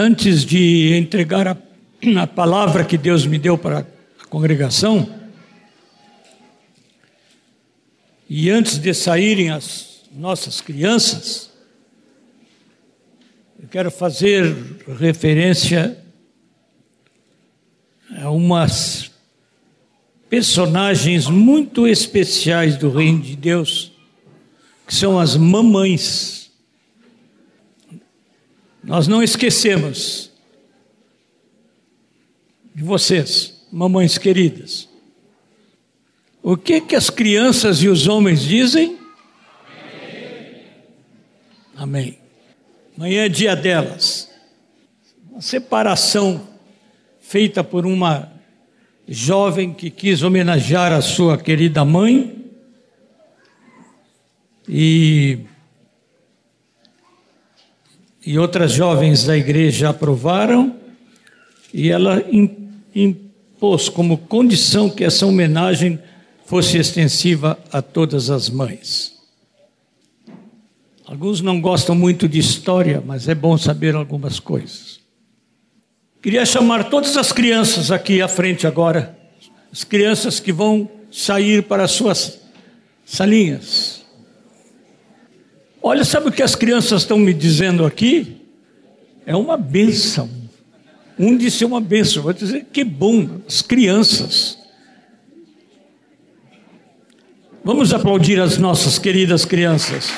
Antes 0.00 0.44
de 0.44 0.94
entregar 0.96 1.48
a, 1.48 1.56
a 2.22 2.26
palavra 2.28 2.84
que 2.84 2.96
Deus 2.96 3.26
me 3.26 3.36
deu 3.36 3.58
para 3.58 3.80
a 3.80 4.26
congregação, 4.26 5.12
e 8.30 8.48
antes 8.48 8.78
de 8.78 8.94
saírem 8.94 9.50
as 9.50 10.04
nossas 10.12 10.60
crianças, 10.60 11.50
eu 13.60 13.66
quero 13.66 13.90
fazer 13.90 14.54
referência 15.00 15.98
a 18.22 18.30
umas 18.30 19.10
personagens 20.30 21.26
muito 21.26 21.88
especiais 21.88 22.76
do 22.76 22.88
Reino 22.88 23.20
de 23.20 23.34
Deus, 23.34 23.90
que 24.86 24.94
são 24.94 25.18
as 25.18 25.36
mamães. 25.36 26.37
Nós 28.88 29.06
não 29.06 29.22
esquecemos 29.22 30.30
de 32.74 32.82
vocês, 32.82 33.66
mamães 33.70 34.16
queridas. 34.16 34.88
O 36.42 36.56
que 36.56 36.80
que 36.80 36.96
as 36.96 37.10
crianças 37.10 37.82
e 37.82 37.88
os 37.88 38.08
homens 38.08 38.40
dizem? 38.40 38.98
Amém. 41.76 42.18
Amanhã 42.96 43.26
é 43.26 43.28
dia 43.28 43.54
delas. 43.54 44.30
Uma 45.30 45.42
separação 45.42 46.48
feita 47.20 47.62
por 47.62 47.84
uma 47.84 48.32
jovem 49.06 49.74
que 49.74 49.90
quis 49.90 50.22
homenagear 50.22 50.94
a 50.94 51.02
sua 51.02 51.36
querida 51.36 51.84
mãe 51.84 52.42
e 54.66 55.40
e 58.28 58.38
outras 58.38 58.72
jovens 58.72 59.24
da 59.24 59.34
igreja 59.38 59.88
aprovaram 59.88 60.76
e 61.72 61.88
ela 61.88 62.22
impôs 62.94 63.88
como 63.88 64.18
condição 64.18 64.90
que 64.90 65.02
essa 65.02 65.24
homenagem 65.24 65.98
fosse 66.44 66.76
extensiva 66.76 67.58
a 67.72 67.80
todas 67.80 68.28
as 68.28 68.50
mães. 68.50 69.14
Alguns 71.06 71.40
não 71.40 71.58
gostam 71.58 71.94
muito 71.94 72.28
de 72.28 72.38
história, 72.38 73.02
mas 73.02 73.28
é 73.28 73.34
bom 73.34 73.56
saber 73.56 73.94
algumas 73.94 74.38
coisas. 74.38 75.00
Queria 76.20 76.44
chamar 76.44 76.90
todas 76.90 77.16
as 77.16 77.32
crianças 77.32 77.90
aqui 77.90 78.20
à 78.20 78.28
frente 78.28 78.66
agora, 78.66 79.18
as 79.72 79.84
crianças 79.84 80.38
que 80.38 80.52
vão 80.52 80.86
sair 81.10 81.62
para 81.62 81.84
as 81.84 81.92
suas 81.92 82.38
salinhas. 83.06 83.97
Olha, 85.82 86.04
sabe 86.04 86.28
o 86.28 86.32
que 86.32 86.42
as 86.42 86.54
crianças 86.54 87.02
estão 87.02 87.18
me 87.18 87.32
dizendo 87.32 87.84
aqui? 87.84 88.36
É 89.24 89.34
uma 89.36 89.56
benção. 89.56 90.28
Um 91.18 91.36
disse 91.36 91.64
uma 91.64 91.80
benção, 91.80 92.22
vou 92.22 92.32
dizer 92.32 92.66
que 92.72 92.84
bom, 92.84 93.40
as 93.46 93.62
crianças. 93.62 94.58
Vamos 97.64 97.92
aplaudir 97.92 98.40
as 98.40 98.56
nossas 98.56 98.98
queridas 98.98 99.44
crianças. 99.44 100.10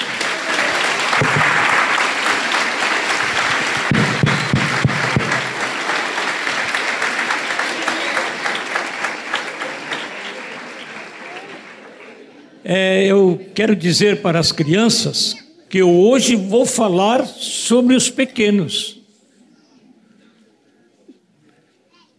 é, 12.72 13.04
eu 13.04 13.44
quero 13.52 13.74
dizer 13.74 14.22
para 14.22 14.38
as 14.38 14.52
crianças 14.52 15.36
que 15.70 15.78
eu 15.78 15.88
hoje 15.88 16.34
vou 16.34 16.66
falar 16.66 17.24
sobre 17.24 17.94
os 17.94 18.10
pequenos. 18.10 18.98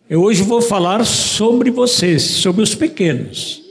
Eu 0.10 0.24
hoje 0.24 0.42
vou 0.42 0.62
falar 0.62 1.06
sobre 1.06 1.70
vocês, 1.70 2.24
sobre 2.24 2.64
os 2.64 2.74
pequenos. 2.74 3.62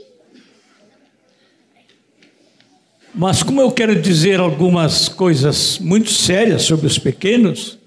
Mas 3.14 3.42
como 3.42 3.62
eu 3.62 3.72
quero 3.72 4.00
dizer 4.00 4.38
algumas 4.38 5.08
coisas 5.08 5.78
muito 5.78 6.10
sérias 6.10 6.62
sobre 6.62 6.86
os 6.86 6.98
pequenos, 6.98 7.78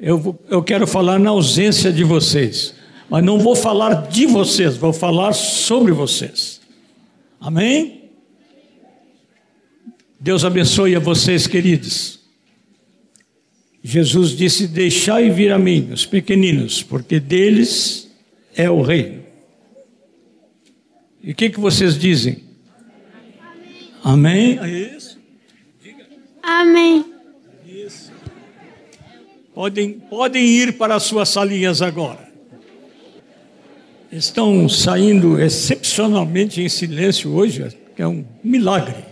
eu, 0.00 0.36
eu 0.48 0.62
quero 0.64 0.86
falar 0.86 1.20
na 1.20 1.30
ausência 1.30 1.92
de 1.92 2.02
vocês. 2.02 2.74
Mas 3.08 3.24
não 3.24 3.38
vou 3.38 3.54
falar 3.54 4.08
de 4.08 4.26
vocês, 4.26 4.76
vou 4.76 4.92
falar 4.92 5.32
sobre 5.32 5.92
vocês. 5.92 6.60
Amém? 7.40 7.97
Deus 10.20 10.44
abençoe 10.44 10.96
a 10.96 10.98
vocês, 10.98 11.46
queridos. 11.46 12.20
Jesus 13.82 14.30
disse: 14.30 14.66
Deixai 14.66 15.30
vir 15.30 15.52
a 15.52 15.58
mim 15.58 15.90
os 15.92 16.04
pequeninos, 16.04 16.82
porque 16.82 17.20
deles 17.20 18.10
é 18.54 18.70
o 18.70 18.82
reino. 18.82 19.22
E 21.22 21.32
o 21.32 21.34
que, 21.34 21.50
que 21.50 21.60
vocês 21.60 21.98
dizem? 21.98 22.44
Amém? 24.02 24.58
É 24.60 24.96
isso? 24.96 25.18
Diga. 25.82 26.06
Amém. 26.42 27.04
Isso. 27.66 28.12
Podem, 29.54 29.92
podem 29.92 30.44
ir 30.44 30.78
para 30.78 30.94
as 30.94 31.02
suas 31.02 31.28
salinhas 31.28 31.82
agora 31.82 32.28
estão 34.10 34.68
saindo 34.68 35.40
excepcionalmente 35.40 36.62
em 36.62 36.68
silêncio 36.68 37.30
hoje, 37.32 37.68
que 37.94 38.02
é 38.02 38.06
um 38.06 38.24
milagre. 38.42 39.07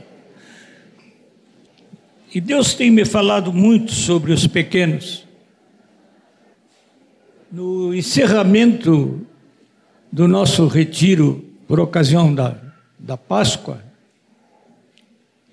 E 2.36 2.40
Deus 2.42 2.74
tem 2.74 2.90
me 2.90 3.02
falado 3.06 3.50
muito 3.50 3.92
sobre 3.92 4.30
os 4.30 4.46
pequenos. 4.46 5.24
No 7.50 7.94
encerramento 7.94 9.26
do 10.12 10.28
nosso 10.28 10.66
retiro 10.66 11.42
por 11.66 11.80
ocasião 11.80 12.34
da, 12.34 12.60
da 12.98 13.16
Páscoa, 13.16 13.82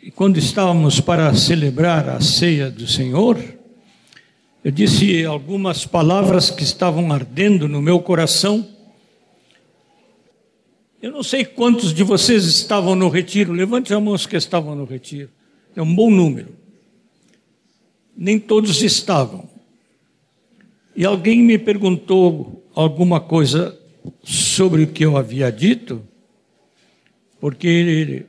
e 0.01 0.11
quando 0.11 0.38
estávamos 0.38 0.99
para 0.99 1.33
celebrar 1.33 2.09
a 2.09 2.19
ceia 2.19 2.69
do 2.69 2.85
Senhor, 2.85 3.41
eu 4.61 4.69
disse 4.69 5.23
algumas 5.23 5.85
palavras 5.85 6.51
que 6.51 6.63
estavam 6.63 7.13
ardendo 7.13 7.69
no 7.69 7.81
meu 7.81 8.01
coração 8.01 8.67
eu 11.01 11.13
não 11.13 11.23
sei 11.23 11.45
quantos 11.45 11.93
de 11.93 12.03
vocês 12.03 12.43
estavam 12.43 12.93
no 12.93 13.07
retiro, 13.07 13.53
levante 13.53 13.93
a 13.93 13.99
mão 14.01 14.13
os 14.13 14.25
que 14.25 14.35
estavam 14.35 14.73
no 14.75 14.85
retiro. 14.85 15.29
É 15.75 15.81
um 15.81 15.95
bom 15.95 16.09
número. 16.09 16.62
Nem 18.16 18.40
todos 18.40 18.81
estavam. 18.81 19.50
E 20.96 21.06
alguém 21.06 21.41
me 21.41 21.57
perguntou 21.57 22.63
alguma 22.75 23.19
coisa 23.19 23.78
sobre 24.24 24.84
o 24.84 24.88
que 24.88 25.06
eu 25.06 25.18
havia 25.18 25.51
dito, 25.51 26.03
porque 27.40 28.25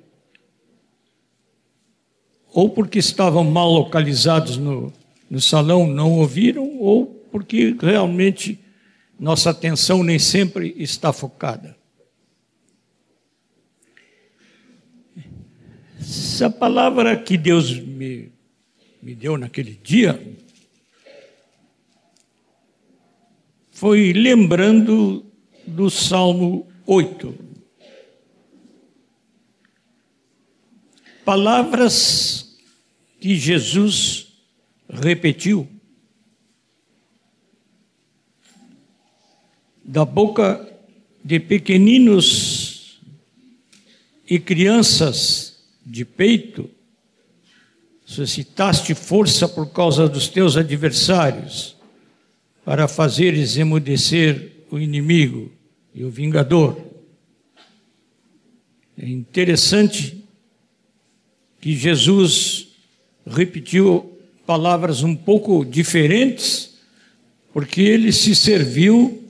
ou 2.52 2.70
porque 2.70 3.00
estavam 3.00 3.42
mal 3.42 3.70
localizados 3.70 4.56
no, 4.56 4.92
no 5.28 5.40
salão, 5.40 5.88
não 5.88 6.12
ouviram, 6.12 6.78
ou 6.78 7.06
porque 7.30 7.76
realmente 7.80 8.60
nossa 9.18 9.50
atenção 9.50 10.04
nem 10.04 10.18
sempre 10.18 10.74
está 10.78 11.12
focada. 11.12 11.76
Essa 15.98 16.48
palavra 16.48 17.16
que 17.16 17.36
Deus 17.36 17.76
me, 17.78 18.30
me 19.04 19.14
deu 19.14 19.36
naquele 19.36 19.78
dia 19.82 20.18
foi 23.70 24.14
lembrando 24.14 25.26
do 25.66 25.90
Salmo 25.90 26.66
8. 26.86 27.34
Palavras 31.22 32.56
que 33.20 33.36
Jesus 33.36 34.28
repetiu 34.88 35.68
da 39.84 40.06
boca 40.06 40.66
de 41.22 41.38
pequeninos 41.38 43.02
e 44.26 44.38
crianças 44.38 45.62
de 45.84 46.06
peito, 46.06 46.70
suscitaste 48.04 48.94
força 48.94 49.48
por 49.48 49.70
causa 49.70 50.08
dos 50.08 50.28
teus 50.28 50.56
adversários, 50.56 51.76
para 52.64 52.86
fazeres 52.86 53.56
emudecer 53.56 54.52
o 54.70 54.78
inimigo 54.78 55.50
e 55.94 56.04
o 56.04 56.10
vingador. 56.10 56.76
É 58.96 59.08
interessante 59.08 60.24
que 61.60 61.74
Jesus 61.74 62.68
repetiu 63.26 64.18
palavras 64.46 65.02
um 65.02 65.16
pouco 65.16 65.64
diferentes, 65.64 66.78
porque 67.52 67.80
ele 67.80 68.12
se 68.12 68.34
serviu 68.34 69.22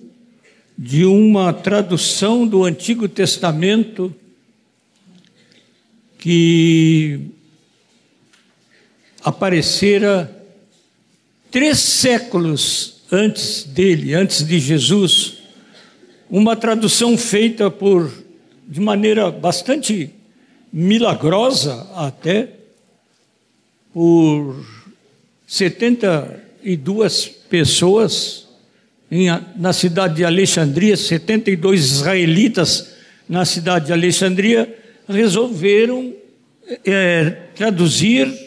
de 0.77 1.05
uma 1.05 1.53
tradução 1.53 2.47
do 2.47 2.65
Antigo 2.65 3.09
Testamento 3.09 4.15
que 6.19 7.34
aparecera 9.25 10.31
três 11.51 11.79
séculos 11.79 13.03
antes 13.11 13.65
dele, 13.65 14.15
antes 14.15 14.47
de 14.47 14.61
Jesus, 14.61 15.39
uma 16.29 16.55
tradução 16.55 17.17
feita 17.17 17.71
por 17.71 18.13
de 18.69 18.81
maneira 18.81 19.31
bastante 19.31 20.11
milagrosa 20.73 21.87
até 21.95 22.49
por 23.93 24.67
72 25.47 27.27
pessoas 27.49 28.49
em, 29.11 29.29
na 29.57 29.73
cidade 29.73 30.17
de 30.17 30.25
Alexandria, 30.25 30.97
72 30.97 31.85
israelitas 31.85 32.95
na 33.29 33.45
cidade 33.45 33.87
de 33.87 33.93
Alexandria 33.93 34.77
resolveram 35.09 36.13
é, 36.85 37.31
traduzir 37.55 38.44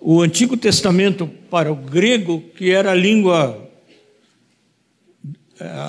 o 0.00 0.22
Antigo 0.22 0.56
Testamento 0.56 1.26
para 1.50 1.70
o 1.70 1.76
grego, 1.76 2.40
que 2.56 2.70
era 2.70 2.92
a 2.92 2.94
língua 2.94 3.68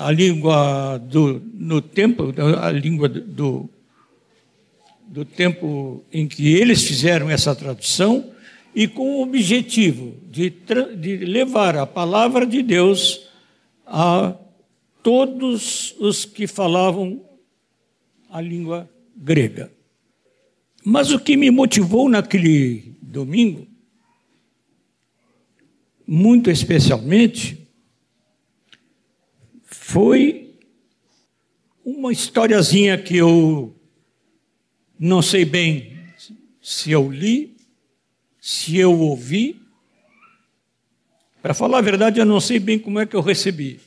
a 0.04 0.10
língua 0.10 0.98
do 0.98 1.40
no 1.54 1.80
tempo 1.80 2.30
a 2.60 2.70
língua 2.70 3.08
do 3.08 3.70
do 5.08 5.24
tempo 5.24 6.04
em 6.12 6.26
que 6.26 6.54
eles 6.54 6.84
fizeram 6.84 7.30
essa 7.30 7.54
tradução 7.54 8.32
e 8.74 8.86
com 8.86 9.16
o 9.16 9.22
objetivo 9.22 10.14
de, 10.30 10.52
de 10.98 11.16
levar 11.18 11.76
a 11.76 11.86
palavra 11.86 12.46
de 12.46 12.62
Deus 12.62 13.28
a 13.86 14.34
todos 15.02 15.94
os 15.98 16.24
que 16.24 16.46
falavam 16.46 17.22
a 18.30 18.40
língua 18.40 18.88
grega. 19.16 19.70
Mas 20.84 21.12
o 21.12 21.18
que 21.18 21.36
me 21.36 21.50
motivou 21.50 22.08
naquele 22.08 22.94
domingo, 23.02 23.66
muito 26.06 26.50
especialmente, 26.50 27.66
foi 29.62 30.54
uma 31.84 32.12
historiazinha 32.12 32.96
que 32.96 33.16
eu 33.16 33.74
não 34.98 35.20
sei 35.20 35.44
bem 35.44 35.98
se 36.60 36.92
eu 36.92 37.10
li, 37.10 37.56
se 38.40 38.76
eu 38.76 38.98
ouvi. 38.98 39.60
Para 41.40 41.54
falar 41.54 41.78
a 41.78 41.82
verdade, 41.82 42.20
eu 42.20 42.24
não 42.24 42.40
sei 42.40 42.60
bem 42.60 42.78
como 42.78 43.00
é 43.00 43.06
que 43.06 43.16
eu 43.16 43.20
recebi. 43.20 43.80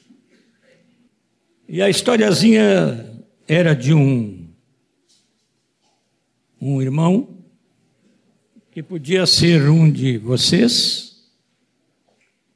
E 1.67 1.81
a 1.81 1.89
historiazinha 1.89 3.23
era 3.47 3.73
de 3.73 3.93
um, 3.93 4.47
um 6.61 6.81
irmão 6.81 7.35
que 8.71 8.83
podia 8.83 9.25
ser 9.25 9.69
um 9.69 9.89
de 9.89 10.17
vocês, 10.17 11.04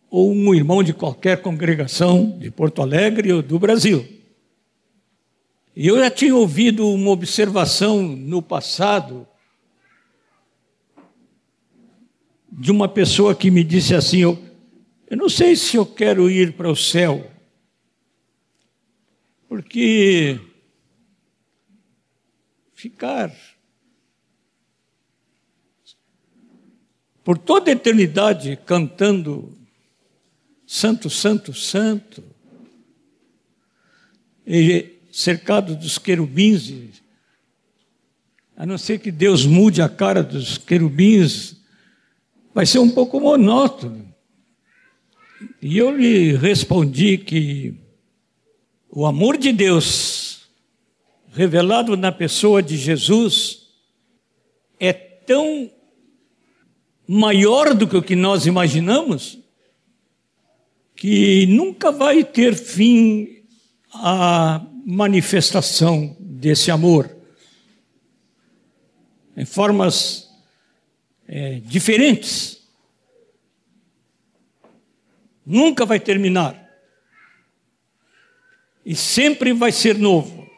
ou 0.10 0.32
um 0.32 0.54
irmão 0.54 0.82
de 0.82 0.94
qualquer 0.94 1.42
congregação 1.42 2.38
de 2.40 2.50
Porto 2.50 2.82
Alegre 2.82 3.32
ou 3.32 3.42
do 3.42 3.60
Brasil. 3.60 4.08
E 5.76 5.88
eu 5.88 5.98
já 5.98 6.10
tinha 6.10 6.36
ouvido 6.36 6.88
uma 6.88 7.12
observação 7.12 8.02
no 8.02 8.42
passado 8.42 9.28
de 12.52 12.72
uma 12.72 12.90
pessoa 12.90 13.36
que 13.36 13.52
me 13.52 13.64
disse 13.64 13.94
assim: 13.94 14.20
eu, 14.20 14.38
eu 15.10 15.16
não 15.16 15.30
sei 15.30 15.56
se 15.56 15.78
eu 15.78 15.86
quero 15.86 16.30
ir 16.30 16.54
para 16.54 16.70
o 16.70 16.76
céu, 16.76 17.30
porque 19.48 20.40
ficar 22.74 23.32
por 27.24 27.38
toda 27.38 27.70
a 27.70 27.74
eternidade 27.74 28.58
cantando 28.66 29.59
Santo, 30.72 31.10
Santo, 31.10 31.52
Santo, 31.52 32.24
e 34.46 35.00
cercado 35.12 35.76
dos 35.76 35.98
querubins, 35.98 37.02
a 38.56 38.68
não 38.68 38.78
ser 38.78 39.00
que 39.00 39.12
Deus 39.12 39.48
mude 39.48 39.82
a 39.82 39.90
cara 39.90 40.22
dos 40.22 40.60
querubins, 40.60 41.56
vai 42.54 42.68
ser 42.68 42.78
um 42.78 42.92
pouco 42.92 43.20
monótono. 43.20 44.14
E 45.60 45.76
eu 45.76 45.90
lhe 45.90 46.36
respondi 46.36 47.18
que 47.18 47.74
o 48.92 49.08
amor 49.08 49.40
de 49.40 49.52
Deus, 49.52 50.52
revelado 51.32 51.98
na 51.98 52.12
pessoa 52.12 52.62
de 52.62 52.78
Jesus, 52.78 53.70
é 54.80 54.94
tão 54.94 55.72
maior 57.08 57.74
do 57.74 57.88
que 57.88 57.98
o 57.98 58.04
que 58.04 58.16
nós 58.16 58.46
imaginamos, 58.46 59.40
que 61.00 61.46
nunca 61.46 61.94
vai 61.94 62.26
ter 62.26 62.54
fim 62.54 63.42
a 63.94 64.62
manifestação 64.86 66.14
desse 66.20 66.70
amor 66.70 67.16
em 69.38 69.46
formas 69.46 70.30
é, 71.26 71.62
diferentes. 71.62 72.68
Nunca 75.46 75.86
vai 75.86 76.02
terminar. 76.02 76.70
E 78.86 78.94
sempre 78.94 79.54
vai 79.54 79.72
ser 79.72 79.98
novo. 79.98 80.52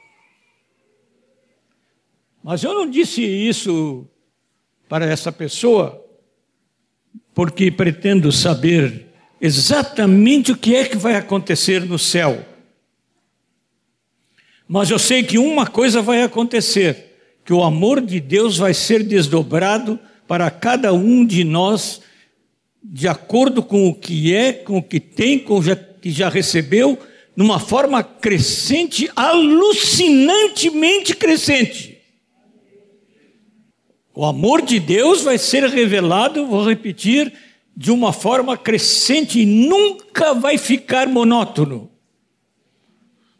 Mas 2.44 2.64
eu 2.64 2.74
não 2.74 2.90
disse 2.90 3.22
isso 3.22 4.10
para 4.90 5.06
essa 5.06 5.32
pessoa 5.32 6.04
porque 7.32 7.70
pretendo 7.70 8.32
saber 8.32 9.11
exatamente 9.42 10.52
o 10.52 10.58
que 10.58 10.76
é 10.76 10.86
que 10.86 10.96
vai 10.96 11.16
acontecer 11.16 11.82
no 11.82 11.98
céu. 11.98 12.46
Mas 14.68 14.90
eu 14.90 15.00
sei 15.00 15.24
que 15.24 15.38
uma 15.38 15.68
coisa 15.68 16.02
vai 16.02 16.24
acontecer: 16.24 17.18
que 17.44 17.52
o 17.52 17.64
amor 17.64 18.00
de 18.00 18.20
Deus 18.20 18.58
vai 18.58 18.74
ser 18.74 19.04
desdobrado 19.04 20.00
para 20.28 20.50
cada 20.50 20.94
um 20.94 21.26
de 21.26 21.44
nós, 21.44 22.02
de 22.82 23.08
acordo 23.08 23.62
com 23.62 23.90
o 23.90 23.94
que 23.94 24.34
é, 24.34 24.54
com 24.54 24.78
o 24.78 24.84
que 24.84 25.00
tem, 25.00 25.40
com 25.40 25.60
o 25.60 25.64
que 26.00 26.12
já 26.12 26.30
recebeu, 26.30 26.98
numa 27.36 27.60
forma 27.60 28.04
crescente, 28.04 29.10
alucinantemente 29.16 31.16
crescente. 31.16 31.98
O 34.14 34.26
amor 34.26 34.62
de 34.62 34.80
Deus 34.80 35.22
vai 35.22 35.38
ser 35.38 35.64
revelado, 35.66 36.46
vou 36.46 36.68
repetir, 36.68 37.34
de 37.82 37.90
uma 37.90 38.14
forma 38.14 38.56
crescente 38.56 39.40
e 39.40 39.46
nunca 39.46 40.36
vai 40.36 40.56
ficar 40.56 41.08
monótono. 41.08 41.92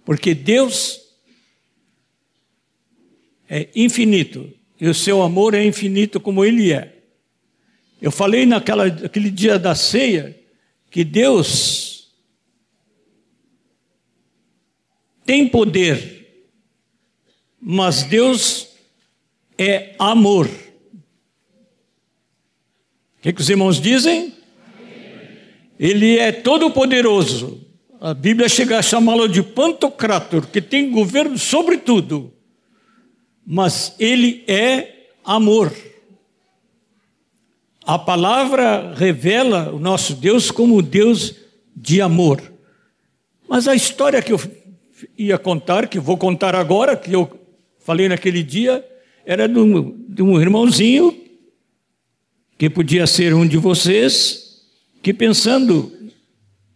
Porque 0.04 0.34
Deus 0.34 1.00
é 3.48 3.70
infinito 3.76 4.52
e 4.80 4.88
o 4.88 4.96
seu 4.96 5.22
amor 5.22 5.54
é 5.54 5.64
infinito 5.64 6.20
como 6.20 6.44
ele 6.44 6.74
é. 6.74 7.04
Eu 8.02 8.12
falei 8.12 8.48
naquela, 8.48 8.88
naquele 8.88 9.30
dia 9.30 9.60
da 9.60 9.76
ceia 9.76 10.36
que 10.90 11.04
Deus 11.04 12.12
tem 15.24 15.48
poder, 15.48 16.50
mas 17.62 18.02
Deus 18.02 18.70
é 19.56 19.96
amor. 20.00 20.50
O 23.22 23.24
que, 23.24 23.34
que 23.34 23.42
os 23.42 23.52
irmãos 23.52 23.80
dizem? 23.80 24.34
Ele 25.80 26.18
é 26.18 26.32
todo-poderoso. 26.32 27.64
A 28.00 28.16
Bíblia 28.16 28.50
chega 28.50 28.80
a 28.80 28.82
chamá-lo 28.82 29.30
de 29.30 29.44
Pantocrator, 29.44 30.48
que 30.48 30.60
tem 30.60 30.90
governo 30.90 31.38
sobre 31.38 31.78
tudo. 31.78 32.34
Mas 33.46 33.94
ele 34.00 34.44
é 34.48 35.10
amor. 35.24 35.72
A 37.86 38.00
palavra 38.00 38.96
revela 38.96 39.72
o 39.72 39.78
nosso 39.78 40.16
Deus 40.16 40.50
como 40.50 40.82
Deus 40.82 41.36
de 41.76 42.02
amor. 42.02 42.42
Mas 43.48 43.68
a 43.68 43.76
história 43.76 44.20
que 44.24 44.34
eu 44.34 44.42
ia 45.16 45.38
contar, 45.38 45.88
que 45.88 46.00
vou 46.00 46.18
contar 46.18 46.56
agora, 46.56 46.98
que 46.98 47.14
eu 47.14 47.40
falei 47.78 48.10
naquele 48.10 48.42
dia, 48.42 48.84
era 49.24 49.48
de 49.48 49.60
um, 49.60 49.96
de 50.10 50.24
um 50.24 50.42
irmãozinho 50.42 51.21
que 52.62 52.70
podia 52.70 53.08
ser 53.08 53.34
um 53.34 53.48
de 53.48 53.58
vocês, 53.58 54.62
que 55.02 55.12
pensando 55.12 55.92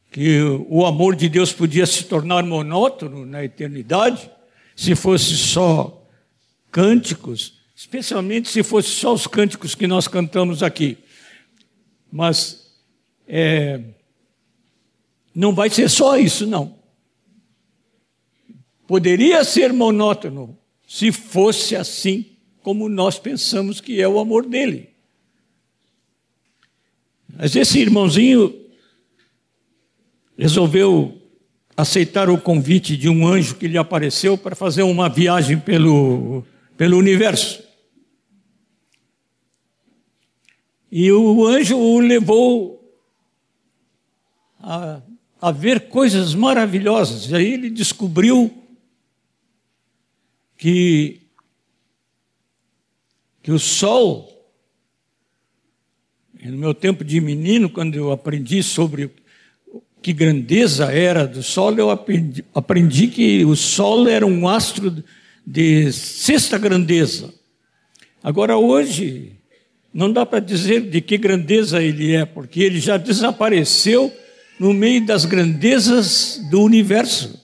que 0.09 0.41
o 0.67 0.83
amor 0.83 1.15
de 1.15 1.29
Deus 1.29 1.53
podia 1.53 1.85
se 1.85 2.05
tornar 2.05 2.43
monótono 2.43 3.23
na 3.23 3.45
eternidade, 3.45 4.27
se 4.75 4.95
fosse 4.95 5.37
só 5.37 6.03
cânticos, 6.71 7.59
especialmente 7.75 8.49
se 8.49 8.63
fosse 8.63 8.89
só 8.89 9.13
os 9.13 9.27
cânticos 9.27 9.75
que 9.75 9.85
nós 9.85 10.07
cantamos 10.07 10.63
aqui. 10.63 10.97
Mas 12.11 12.75
é, 13.27 13.79
não 15.35 15.53
vai 15.53 15.69
ser 15.69 15.87
só 15.87 16.17
isso, 16.17 16.47
não. 16.47 16.79
Poderia 18.87 19.43
ser 19.43 19.71
monótono 19.71 20.57
se 20.87 21.11
fosse 21.11 21.75
assim 21.75 22.25
como 22.63 22.89
nós 22.89 23.19
pensamos 23.19 23.79
que 23.79 24.01
é 24.01 24.07
o 24.07 24.17
amor 24.17 24.47
dele. 24.47 24.94
Mas 27.37 27.55
esse 27.55 27.79
irmãozinho 27.79 28.53
resolveu 30.37 31.21
aceitar 31.75 32.29
o 32.29 32.39
convite 32.39 32.95
de 32.95 33.09
um 33.09 33.27
anjo 33.27 33.55
que 33.55 33.67
lhe 33.67 33.77
apareceu 33.77 34.37
para 34.37 34.55
fazer 34.55 34.83
uma 34.83 35.09
viagem 35.09 35.59
pelo, 35.59 36.43
pelo 36.77 36.97
universo. 36.97 37.63
E 40.89 41.11
o 41.11 41.45
anjo 41.45 41.77
o 41.77 41.99
levou 41.99 42.75
a, 44.59 45.01
a 45.41 45.51
ver 45.51 45.89
coisas 45.89 46.33
maravilhosas. 46.33 47.29
E 47.29 47.35
aí 47.35 47.53
ele 47.53 47.69
descobriu 47.69 48.63
que, 50.57 51.21
que 53.43 53.51
o 53.51 53.59
sol, 53.59 54.34
no 56.49 56.57
meu 56.57 56.73
tempo 56.73 57.03
de 57.03 57.19
menino, 57.19 57.69
quando 57.69 57.95
eu 57.95 58.11
aprendi 58.11 58.61
sobre 58.61 59.09
que 60.01 60.13
grandeza 60.13 60.91
era 60.91 61.25
do 61.25 61.41
Sol, 61.41 61.73
eu 61.77 61.89
aprendi, 61.89 62.45
aprendi 62.53 63.07
que 63.07 63.43
o 63.43 63.55
Sol 63.55 64.07
era 64.07 64.25
um 64.25 64.47
astro 64.47 65.03
de 65.45 65.91
sexta 65.91 66.57
grandeza. 66.57 67.33
Agora, 68.21 68.57
hoje, 68.57 69.33
não 69.93 70.11
dá 70.11 70.25
para 70.25 70.39
dizer 70.39 70.81
de 70.81 71.01
que 71.01 71.17
grandeza 71.17 71.81
ele 71.81 72.13
é, 72.13 72.25
porque 72.25 72.61
ele 72.61 72.79
já 72.79 72.97
desapareceu 72.97 74.13
no 74.59 74.73
meio 74.73 75.05
das 75.05 75.25
grandezas 75.25 76.39
do 76.49 76.61
universo. 76.61 77.39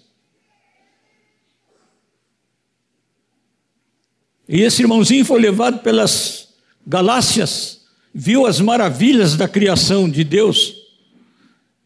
E 4.47 4.61
esse 4.61 4.81
irmãozinho 4.81 5.23
foi 5.23 5.39
levado 5.39 5.79
pelas 5.79 6.49
galáxias, 6.85 7.80
viu 8.13 8.45
as 8.45 8.59
maravilhas 8.59 9.35
da 9.35 9.47
criação 9.47 10.09
de 10.09 10.23
Deus 10.23 10.81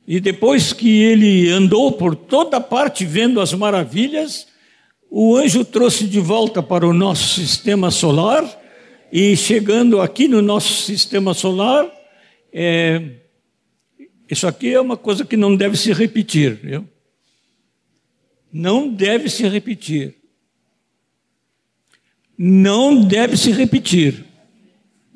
e 0.08 0.20
depois 0.20 0.72
que 0.72 1.01
ele 1.01 1.50
andou 1.50 1.91
por 1.94 2.15
toda 2.15 2.62
parte 2.62 3.03
vendo 3.05 3.41
as 3.41 3.53
maravilhas, 3.53 4.48
o 5.10 5.36
anjo 5.36 5.65
trouxe 5.65 6.05
de 6.05 6.20
volta 6.20 6.62
para 6.62 6.88
o 6.88 6.94
nosso 6.94 7.39
sistema 7.39 7.89
solar, 7.89 8.46
e 9.12 9.36
chegando 9.36 10.01
aqui 10.01 10.27
no 10.27 10.41
nosso 10.41 10.84
sistema 10.84 11.34
solar, 11.34 11.89
é, 12.53 13.01
isso 14.29 14.46
aqui 14.48 14.74
é 14.74 14.79
uma 14.79 14.98
coisa 14.98 15.25
que 15.25 15.38
não 15.38 15.55
deve 15.55 15.75
se 15.75 15.91
repetir, 15.91 16.55
viu? 16.55 16.88
Não 18.51 18.88
deve 18.88 19.29
se 19.29 19.48
repetir. 19.48 20.15
Não 22.38 23.01
deve 23.01 23.38
se 23.38 23.51
repetir. 23.51 24.24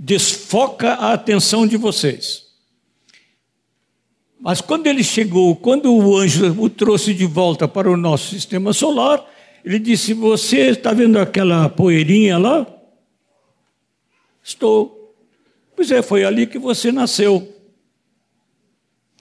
Desfoca 0.02 0.94
a 0.94 1.12
atenção 1.12 1.68
de 1.68 1.76
vocês. 1.76 2.48
Mas 4.40 4.62
quando 4.62 4.88
ele 4.88 5.04
chegou, 5.04 5.54
quando 5.58 5.94
o 5.94 6.16
anjo 6.16 6.56
o 6.58 6.70
trouxe 6.70 7.14
de 7.14 7.26
volta 7.26 7.68
para 7.68 7.92
o 7.92 7.98
nosso 7.98 8.30
sistema 8.30 8.72
solar, 8.72 9.30
ele 9.66 9.78
disse: 9.78 10.14
Você 10.14 10.70
está 10.70 10.94
vendo 10.94 11.20
aquela 11.20 11.68
poeirinha 11.68 12.38
lá? 12.38 12.66
Estou. 14.42 15.14
Pois 15.76 15.92
é, 15.92 16.02
foi 16.02 16.24
ali 16.24 16.48
que 16.48 16.58
você 16.58 16.92
nasceu. 16.92 17.54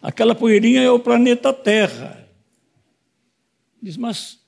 Aquela 0.01 0.35
poeirinha 0.35 0.83
é 0.83 0.91
o 0.91 1.01
planeta 1.01 1.53
Terra. 1.53 2.29
Diz, 3.83 3.97
mas 3.97 4.39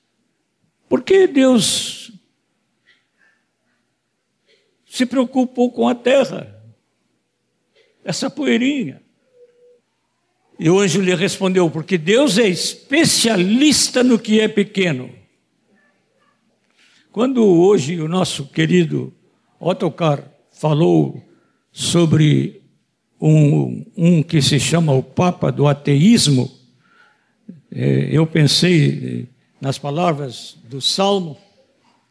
por 0.87 1.03
que 1.03 1.27
Deus 1.27 2.00
se 4.91 5.05
preocupou 5.05 5.71
com 5.71 5.87
a 5.87 5.95
Terra? 5.95 6.53
Essa 8.03 8.29
poeirinha. 8.29 9.01
E 10.59 10.69
o 10.69 10.79
anjo 10.79 10.99
lhe 10.99 11.15
respondeu: 11.15 11.69
Porque 11.71 11.97
Deus 11.97 12.37
é 12.37 12.45
especialista 12.49 14.03
no 14.03 14.19
que 14.19 14.41
é 14.41 14.49
pequeno. 14.49 15.09
Quando 17.09 17.41
hoje 17.41 18.01
o 18.01 18.07
nosso 18.09 18.47
querido 18.47 19.13
Ottokar 19.61 20.29
falou 20.51 21.23
sobre 21.71 22.61
um, 23.19 23.85
um 23.95 24.21
que 24.21 24.41
se 24.41 24.59
chama 24.59 24.91
o 24.91 25.01
Papa 25.01 25.53
do 25.53 25.69
ateísmo, 25.69 26.51
é, 27.71 28.09
eu 28.11 28.27
pensei 28.27 29.29
nas 29.61 29.77
palavras 29.77 30.57
do 30.65 30.81
Salmo, 30.81 31.37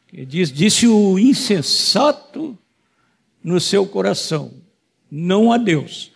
que 0.08 0.24
diz: 0.24 0.50
Disse 0.50 0.88
o 0.88 1.18
insensato 1.18 2.56
no 3.42 3.60
seu 3.60 3.86
coração, 3.86 4.52
não 5.10 5.52
a 5.52 5.58
Deus. 5.58 6.12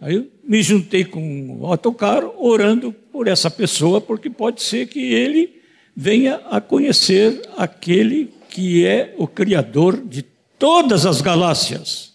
Aí 0.00 0.14
eu 0.16 0.30
me 0.44 0.62
juntei 0.62 1.04
com 1.04 1.58
o 1.60 1.66
autocar 1.66 2.22
orando 2.36 2.92
por 2.92 3.28
essa 3.28 3.50
pessoa, 3.50 4.00
porque 4.00 4.28
pode 4.28 4.62
ser 4.62 4.86
que 4.86 5.00
ele 5.00 5.60
venha 5.96 6.36
a 6.50 6.60
conhecer 6.60 7.42
aquele 7.56 8.30
que 8.50 8.84
é 8.84 9.14
o 9.16 9.26
Criador 9.26 10.02
de 10.04 10.22
todas 10.58 11.06
as 11.06 11.20
galáxias, 11.20 12.12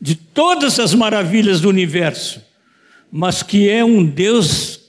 de 0.00 0.14
todas 0.14 0.78
as 0.78 0.94
maravilhas 0.94 1.60
do 1.60 1.68
universo, 1.68 2.40
mas 3.10 3.42
que 3.42 3.68
é 3.68 3.84
um 3.84 4.04
Deus 4.04 4.80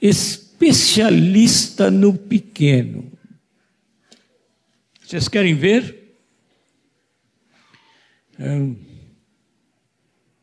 especialista 0.00 1.90
no 1.90 2.14
pequeno. 2.14 3.12
Vocês 5.04 5.28
querem 5.28 5.54
ver? 5.54 6.07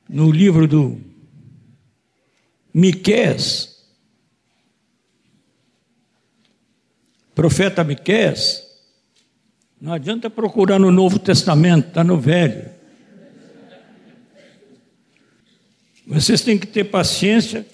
No 0.09 0.29
livro 0.29 0.67
do 0.67 0.99
Miqués, 2.73 3.87
profeta 7.33 7.83
Miqués, 7.83 8.63
não 9.79 9.93
adianta 9.93 10.29
procurar 10.29 10.77
no 10.77 10.91
Novo 10.91 11.17
Testamento, 11.17 11.87
está 11.87 12.03
no 12.03 12.19
Velho. 12.19 12.69
Vocês 16.05 16.41
têm 16.41 16.57
que 16.57 16.67
ter 16.67 16.83
paciência, 16.83 17.65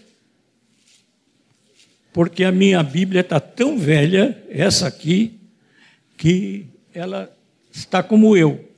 porque 2.13 2.44
a 2.44 2.51
minha 2.51 2.82
Bíblia 2.82 3.22
está 3.22 3.40
tão 3.40 3.78
velha, 3.78 4.42
essa 4.50 4.88
aqui, 4.88 5.40
que 6.18 6.68
ela 6.94 7.30
está 7.74 8.01
como 8.01 8.38
eu 8.38 8.71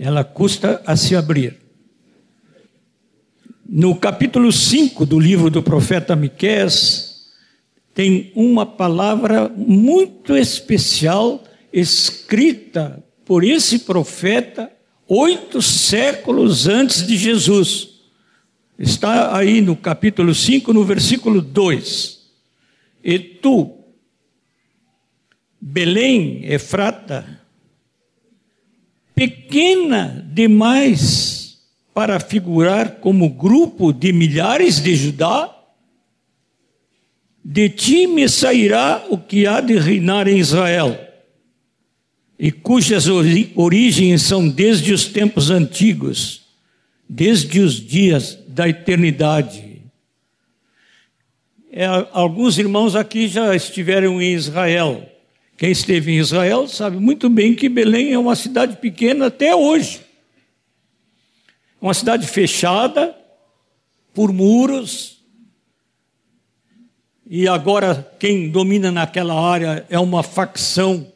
ela 0.00 0.24
custa 0.24 0.82
a 0.86 0.96
se 0.96 1.14
abrir. 1.14 1.58
No 3.68 3.94
capítulo 3.94 4.50
5 4.50 5.04
do 5.04 5.20
livro 5.20 5.50
do 5.50 5.62
profeta 5.62 6.16
Miqués, 6.16 7.28
tem 7.94 8.32
uma 8.34 8.64
palavra 8.64 9.50
muito 9.54 10.34
especial 10.34 11.44
escrita 11.70 13.04
por 13.26 13.44
esse 13.44 13.80
profeta 13.80 14.72
oito 15.06 15.60
séculos 15.60 16.66
antes 16.66 17.06
de 17.06 17.18
Jesus. 17.18 17.90
Está 18.78 19.36
aí 19.36 19.60
no 19.60 19.76
capítulo 19.76 20.34
5, 20.34 20.72
no 20.72 20.82
versículo 20.82 21.42
2. 21.42 22.20
E 23.04 23.18
tu, 23.18 23.84
Belém, 25.60 26.46
Efrata, 26.46 27.39
pequena 29.20 30.26
demais 30.32 31.58
para 31.92 32.18
figurar 32.18 33.00
como 33.00 33.28
grupo 33.28 33.92
de 33.92 34.14
milhares 34.14 34.80
de 34.80 34.96
Judá? 34.96 35.54
De 37.44 37.68
ti 37.68 38.06
me 38.06 38.26
sairá 38.30 39.04
o 39.10 39.18
que 39.18 39.46
há 39.46 39.60
de 39.60 39.78
reinar 39.78 40.26
em 40.26 40.38
Israel, 40.38 40.98
e 42.38 42.50
cujas 42.50 43.08
origens 43.54 44.22
são 44.22 44.48
desde 44.48 44.90
os 44.90 45.04
tempos 45.04 45.50
antigos, 45.50 46.46
desde 47.06 47.60
os 47.60 47.74
dias 47.74 48.38
da 48.48 48.70
eternidade. 48.70 49.82
É, 51.70 51.84
alguns 52.12 52.56
irmãos 52.56 52.96
aqui 52.96 53.28
já 53.28 53.54
estiveram 53.54 54.20
em 54.22 54.32
Israel. 54.32 55.09
Quem 55.60 55.72
esteve 55.72 56.10
em 56.10 56.18
Israel 56.18 56.66
sabe 56.66 56.96
muito 56.96 57.28
bem 57.28 57.54
que 57.54 57.68
Belém 57.68 58.14
é 58.14 58.18
uma 58.18 58.34
cidade 58.34 58.78
pequena 58.78 59.26
até 59.26 59.54
hoje. 59.54 60.00
Uma 61.78 61.92
cidade 61.92 62.26
fechada 62.26 63.14
por 64.14 64.32
muros. 64.32 65.22
E 67.26 67.46
agora 67.46 68.10
quem 68.18 68.48
domina 68.48 68.90
naquela 68.90 69.38
área 69.38 69.84
é 69.90 69.98
uma 69.98 70.22
facção 70.22 71.12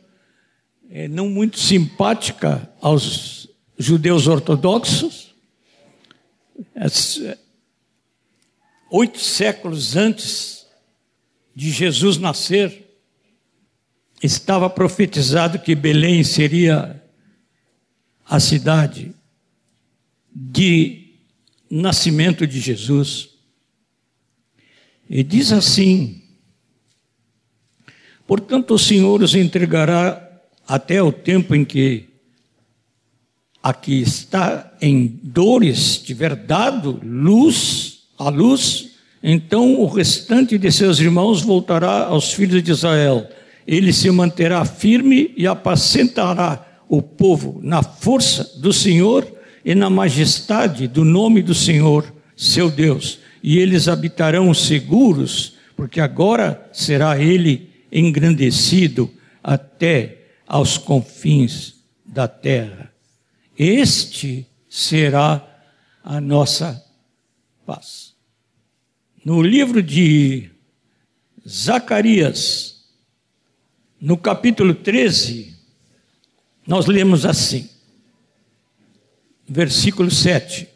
é, 0.91 1.09
não 1.09 1.31
muito 1.31 1.59
simpática 1.59 2.71
aos 2.83 3.49
judeus 3.79 4.27
ortodoxos. 4.27 5.35
Oito 8.91 9.19
séculos 9.21 9.97
antes 9.97 10.67
de 11.57 11.71
Jesus 11.71 12.19
nascer, 12.19 12.84
estava 14.25 14.71
profetizado 14.71 15.59
que 15.59 15.75
Belém 15.75 16.25
seria 16.25 17.03
a 18.27 18.41
cidade 18.41 19.15
de 20.35 21.13
nascimento 21.71 22.47
de 22.47 22.59
Jesus. 22.59 23.29
E 25.11 25.23
diz 25.23 25.53
assim: 25.53 26.23
Portanto, 28.27 28.73
o 28.75 28.79
Senhor 28.79 29.23
os 29.23 29.35
entregará 29.35 30.27
até 30.67 31.03
o 31.03 31.13
tempo 31.13 31.55
em 31.55 31.63
que 31.63 32.09
aqui 33.63 34.01
está 34.01 34.75
em 34.81 35.21
dores 35.23 35.99
tiver 35.99 36.35
dado 36.35 36.99
luz, 37.05 38.05
a 38.19 38.31
luz, 38.31 38.93
então 39.23 39.75
o 39.81 39.87
restante 39.87 40.57
de 40.57 40.73
seus 40.73 40.99
irmãos 40.99 41.43
voltará 41.43 42.05
aos 42.05 42.33
filhos 42.33 42.63
de 42.63 42.71
Israel. 42.71 43.29
Ele 43.67 43.93
se 43.93 44.11
manterá 44.11 44.65
firme 44.65 45.33
e 45.37 45.47
apacentará 45.47 46.67
o 46.89 47.01
povo 47.01 47.61
na 47.63 47.83
força 47.83 48.59
do 48.59 48.73
Senhor 48.73 49.27
e 49.65 49.75
na 49.75 49.89
majestade 49.89 50.87
do 50.87 51.05
nome 51.05 51.43
do 51.43 51.55
Senhor, 51.55 52.13
seu 52.37 52.71
Deus. 52.71 53.19
E 53.43 53.59
eles 53.59 53.89
habitarão 53.89 54.53
seguros, 54.53 55.55
porque 55.77 56.01
agora 56.01 56.69
será 56.73 57.19
ele 57.19 57.71
engrandecido 57.91 59.11
até 59.43 60.19
aos 60.47 60.77
confins 60.77 61.75
da 62.05 62.29
terra. 62.29 62.93
Este 63.59 64.47
será 64.69 65.47
a 66.03 66.21
nossa 66.21 66.85
paz. 67.65 68.15
No 69.25 69.41
livro 69.41 69.83
de 69.83 70.51
Zacarias, 71.49 72.74
no 74.05 74.19
capítulo 74.19 74.75
13, 74.75 75.55
nós 76.67 76.85
lemos 76.85 77.25
assim, 77.25 77.71
versículo 79.49 80.11
7. 80.11 80.69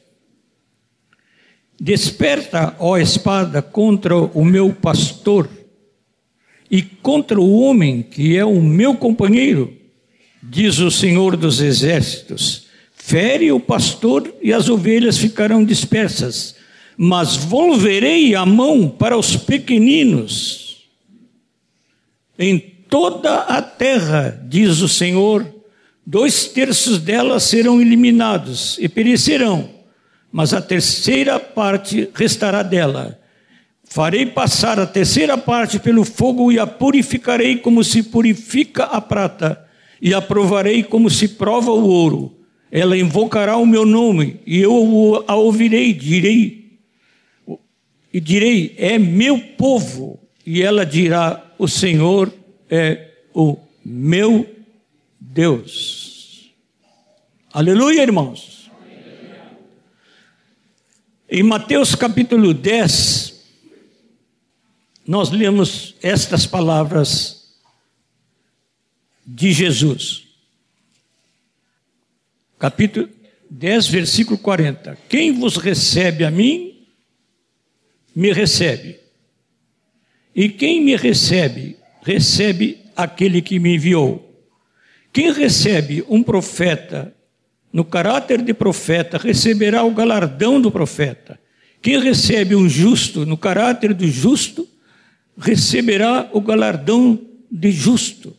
Desperta, 1.79 2.75
ó 2.79 2.97
espada, 2.97 3.61
contra 3.61 4.17
o 4.17 4.43
meu 4.43 4.73
pastor 4.73 5.47
e 6.71 6.81
contra 6.81 7.39
o 7.39 7.61
homem 7.61 8.03
que 8.03 8.35
é 8.35 8.47
o 8.47 8.63
meu 8.63 8.95
companheiro, 8.95 9.77
diz 10.43 10.79
o 10.79 10.91
Senhor 10.91 11.37
dos 11.37 11.61
Exércitos. 11.61 12.67
Fere 12.95 13.53
o 13.53 13.61
pastor 13.61 14.35
e 14.41 14.55
as 14.55 14.71
ovelhas 14.71 15.19
ficarão 15.19 15.63
dispersas, 15.63 16.57
mas 16.97 17.37
volverei 17.37 18.35
a 18.35 18.47
mão 18.47 18.89
para 18.89 19.19
os 19.19 19.37
pequeninos. 19.37 20.89
Em 22.39 22.78
toda 22.89 23.41
a 23.43 23.61
terra, 23.63 24.41
diz 24.49 24.81
o 24.81 24.89
Senhor, 24.89 25.47
dois 26.07 26.47
terços 26.47 26.99
dela 26.99 27.39
serão 27.39 27.81
eliminados 27.81 28.77
e 28.79 28.89
perecerão, 28.89 29.69
mas 30.31 30.53
a 30.53 30.61
terceira 30.61 31.39
parte 31.39 32.09
restará 32.15 32.63
dela 32.63 33.19
Farei 33.91 34.27
passar 34.27 34.79
a 34.79 34.87
terceira 34.87 35.39
parte 35.39 35.79
pelo 35.79 36.05
fogo 36.05 36.53
e 36.53 36.59
a 36.59 36.67
purificarei 36.67 37.57
como 37.57 37.83
se 37.83 38.03
purifica 38.03 38.85
a 38.85 39.01
prata, 39.01 39.67
e 40.01 40.13
a 40.13 40.21
provarei 40.21 40.83
como 40.83 41.09
se 41.09 41.27
prova 41.29 41.73
o 41.73 41.89
ouro. 41.89 42.37
Ela 42.71 42.99
invocará 42.99 43.57
o 43.57 43.65
meu 43.65 43.87
nome, 43.87 44.41
e 44.47 44.61
eu 44.61 45.25
a 45.27 45.35
ouvirei, 45.35 45.95
direi, 45.95 46.79
e 48.13 48.21
direi: 48.21 48.75
É 48.77 48.99
meu 48.99 49.39
povo. 49.57 50.21
E 50.45 50.63
ela 50.63 50.85
dirá: 50.85 51.43
O 51.59 51.67
Senhor 51.67 52.31
é 52.71 53.11
o 53.35 53.57
meu 53.85 54.49
Deus. 55.21 56.53
Aleluia, 57.53 58.03
irmãos. 58.03 58.71
Em 61.31 61.43
Mateus 61.43 61.95
capítulo 61.95 62.55
10, 62.55 63.45
nós 65.07 65.31
lemos 65.31 65.95
estas 66.03 66.47
palavras 66.47 67.55
de 69.27 69.53
Jesus. 69.53 70.27
Capítulo 72.59 73.09
10, 73.51 73.87
versículo 73.89 74.37
40. 74.39 74.99
Quem 75.09 75.33
vos 75.33 75.57
recebe 75.57 76.25
a 76.25 76.31
mim, 76.31 76.87
me 78.15 78.33
recebe. 78.33 79.01
E 80.35 80.49
quem 80.49 80.83
me 80.83 80.97
recebe, 80.97 81.78
recebe 82.09 82.79
aquele 82.97 83.43
que 83.43 83.59
me 83.59 83.75
enviou. 83.75 84.43
Quem 85.13 85.31
recebe 85.31 86.03
um 86.09 86.23
profeta 86.23 87.15
no 87.71 87.85
caráter 87.85 88.41
de 88.41 88.55
profeta, 88.55 89.19
receberá 89.19 89.85
o 89.85 89.91
galardão 89.91 90.59
do 90.59 90.71
profeta. 90.71 91.39
Quem 91.83 92.01
recebe 92.01 92.57
um 92.57 92.67
justo 92.67 93.27
no 93.27 93.37
caráter 93.37 93.93
do 93.93 94.09
justo, 94.09 94.67
receberá 95.37 96.31
o 96.33 96.41
galardão 96.41 97.21
de 97.53 97.71
justo. 97.71 98.35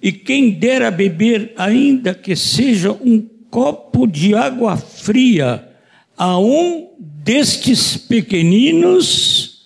E 0.00 0.12
quem 0.12 0.52
der 0.52 0.82
a 0.82 0.90
beber, 0.92 1.52
ainda 1.56 2.14
que 2.14 2.36
seja 2.36 2.92
um 2.92 3.28
copo 3.50 4.06
de 4.06 4.32
água 4.32 4.76
fria, 4.76 5.68
a 6.16 6.38
um 6.38 6.90
destes 7.00 7.96
pequeninos, 7.96 9.57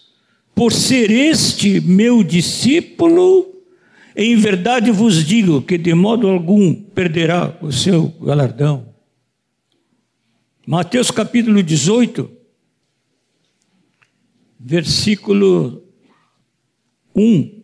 por 0.54 0.72
ser 0.72 1.10
este 1.10 1.80
meu 1.80 2.22
discípulo, 2.22 3.52
em 4.14 4.36
verdade 4.36 4.90
vos 4.90 5.24
digo 5.24 5.62
que 5.62 5.78
de 5.78 5.94
modo 5.94 6.28
algum 6.28 6.74
perderá 6.74 7.56
o 7.62 7.72
seu 7.72 8.08
galardão. 8.20 8.92
Mateus 10.66 11.10
capítulo 11.10 11.62
18, 11.62 12.30
versículo 14.60 15.82
1. 17.16 17.62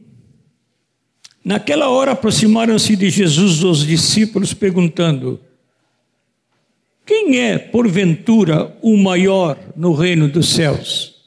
Naquela 1.44 1.88
hora 1.88 2.12
aproximaram-se 2.12 2.96
de 2.96 3.08
Jesus 3.08 3.62
os 3.62 3.86
discípulos, 3.86 4.52
perguntando: 4.52 5.40
Quem 7.06 7.38
é, 7.38 7.58
porventura, 7.58 8.76
o 8.82 8.96
maior 8.96 9.58
no 9.76 9.92
reino 9.92 10.28
dos 10.28 10.48
céus? 10.48 11.17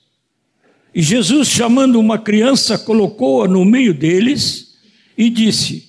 E 0.94 1.02
Jesus, 1.02 1.48
chamando 1.48 2.00
uma 2.00 2.18
criança, 2.18 2.78
colocou-a 2.78 3.48
no 3.48 3.64
meio 3.64 3.94
deles 3.94 4.76
e 5.18 5.30
disse: 5.30 5.88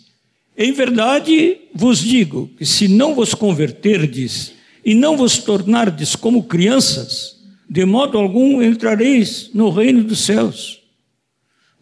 Em 0.56 0.72
verdade 0.72 1.58
vos 1.74 1.98
digo 1.98 2.50
que 2.56 2.64
se 2.64 2.86
não 2.86 3.14
vos 3.14 3.34
converterdes 3.34 4.52
e 4.84 4.94
não 4.94 5.16
vos 5.16 5.38
tornardes 5.38 6.14
como 6.14 6.44
crianças, 6.44 7.36
de 7.68 7.84
modo 7.84 8.16
algum 8.16 8.62
entrareis 8.62 9.50
no 9.52 9.70
reino 9.70 10.04
dos 10.04 10.20
céus. 10.20 10.80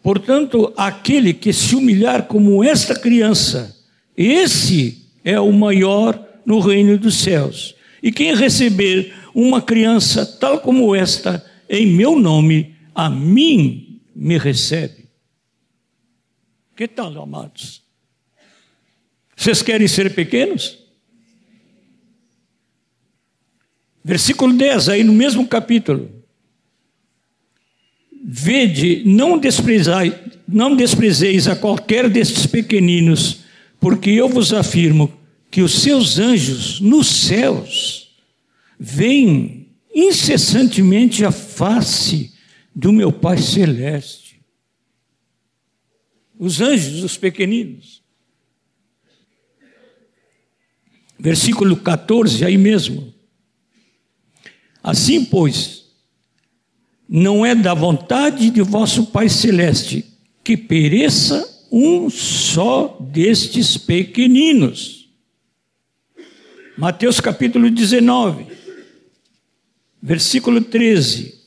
Portanto, 0.03 0.73
aquele 0.77 1.35
que 1.35 1.53
se 1.53 1.77
humilhar 1.77 2.23
como 2.23 2.65
esta 2.65 2.99
criança, 2.99 3.77
esse 4.17 4.99
é 5.23 5.39
o 5.39 5.53
maior 5.53 6.19
no 6.47 6.59
reino 6.59 6.97
dos 6.97 7.17
céus. 7.17 7.75
E 8.03 8.11
quem 8.11 8.35
receber 8.35 9.13
uma 9.35 9.61
criança 9.61 10.25
tal 10.25 10.61
como 10.61 10.95
esta, 10.95 11.45
em 11.69 11.87
meu 11.87 12.19
nome, 12.19 12.75
a 12.95 13.09
mim 13.09 14.01
me 14.15 14.39
recebe. 14.39 15.09
Que 16.77 16.89
tal, 16.89 17.23
amados? 17.23 17.83
Vocês 19.37 19.63
querem 19.63 19.89
ser 19.89 20.15
pequenos? 20.15 20.79
Versículo 24.05 24.53
10, 24.55 24.89
aí 24.89 25.05
no 25.05 25.13
mesmo 25.13 25.47
capítulo. 25.47 26.11
Vede, 28.23 29.03
não 29.05 29.39
desprezai, 29.39 30.19
não 30.47 30.75
desprezeis 30.75 31.49
a 31.49 31.57
qualquer 31.57 32.09
destes 32.09 32.47
pequeninos, 32.47 33.41
porque 33.79 34.11
eu 34.11 34.29
vos 34.29 34.53
afirmo 34.53 35.13
que 35.51 35.63
os 35.63 35.83
seus 35.83 36.19
anjos 36.19 36.81
nos 36.81 37.07
céus 37.07 38.15
veem 38.79 39.69
incessantemente 39.95 41.25
a 41.25 41.33
face 41.33 42.33
do 42.75 42.93
meu 42.93 43.13
Pai 43.13 43.39
celeste. 43.39 44.41
Os 46.39 46.61
anjos, 46.61 47.05
os 47.05 47.17
pequeninos. 47.17 48.03
Versículo 51.19 51.77
14, 51.77 52.45
aí 52.45 52.57
mesmo. 52.57 53.13
Assim, 54.83 55.25
pois, 55.25 55.85
não 57.07 57.45
é 57.45 57.55
da 57.55 57.75
vontade 57.75 58.51
de 58.51 58.63
vosso 58.63 59.07
Pai 59.07 59.29
Celeste 59.29 60.07
que 60.43 60.57
pereça 60.57 61.67
um 61.71 62.09
só 62.09 62.97
destes 63.01 63.77
pequeninos. 63.77 65.11
Mateus 66.79 67.21
capítulo 67.21 67.71
19, 67.71 68.47
versículo 70.03 70.63
13. 70.63 71.40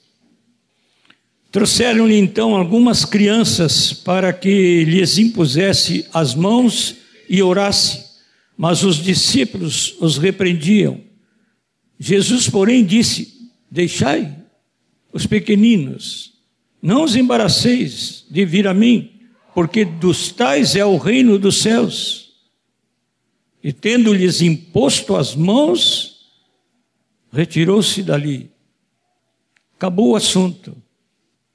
Trouxeram-lhe 1.53 2.17
então 2.17 2.55
algumas 2.55 3.05
crianças 3.05 3.93
para 3.93 4.33
que 4.33 4.83
lhes 4.85 5.19
impusesse 5.19 6.03
as 6.11 6.33
mãos 6.33 6.95
e 7.29 7.43
orasse, 7.43 8.03
mas 8.57 8.81
os 8.83 8.95
discípulos 8.95 9.95
os 9.99 10.17
repreendiam. 10.17 10.99
Jesus, 11.99 12.49
porém, 12.49 12.83
disse: 12.83 13.51
Deixai 13.69 14.35
os 15.13 15.27
pequeninos 15.27 16.33
Não 16.81 17.03
os 17.03 17.15
embaraceis 17.15 18.25
de 18.31 18.43
vir 18.45 18.67
a 18.67 18.73
mim, 18.73 19.11
porque 19.53 19.85
dos 19.85 20.31
tais 20.31 20.75
é 20.75 20.83
o 20.83 20.97
reino 20.97 21.37
dos 21.37 21.57
céus. 21.57 22.33
E 23.63 23.71
tendo-lhes 23.71 24.41
imposto 24.41 25.15
as 25.15 25.35
mãos, 25.35 26.31
retirou-se 27.31 28.01
dali. 28.01 28.49
Acabou 29.75 30.13
o 30.13 30.15
assunto. 30.15 30.75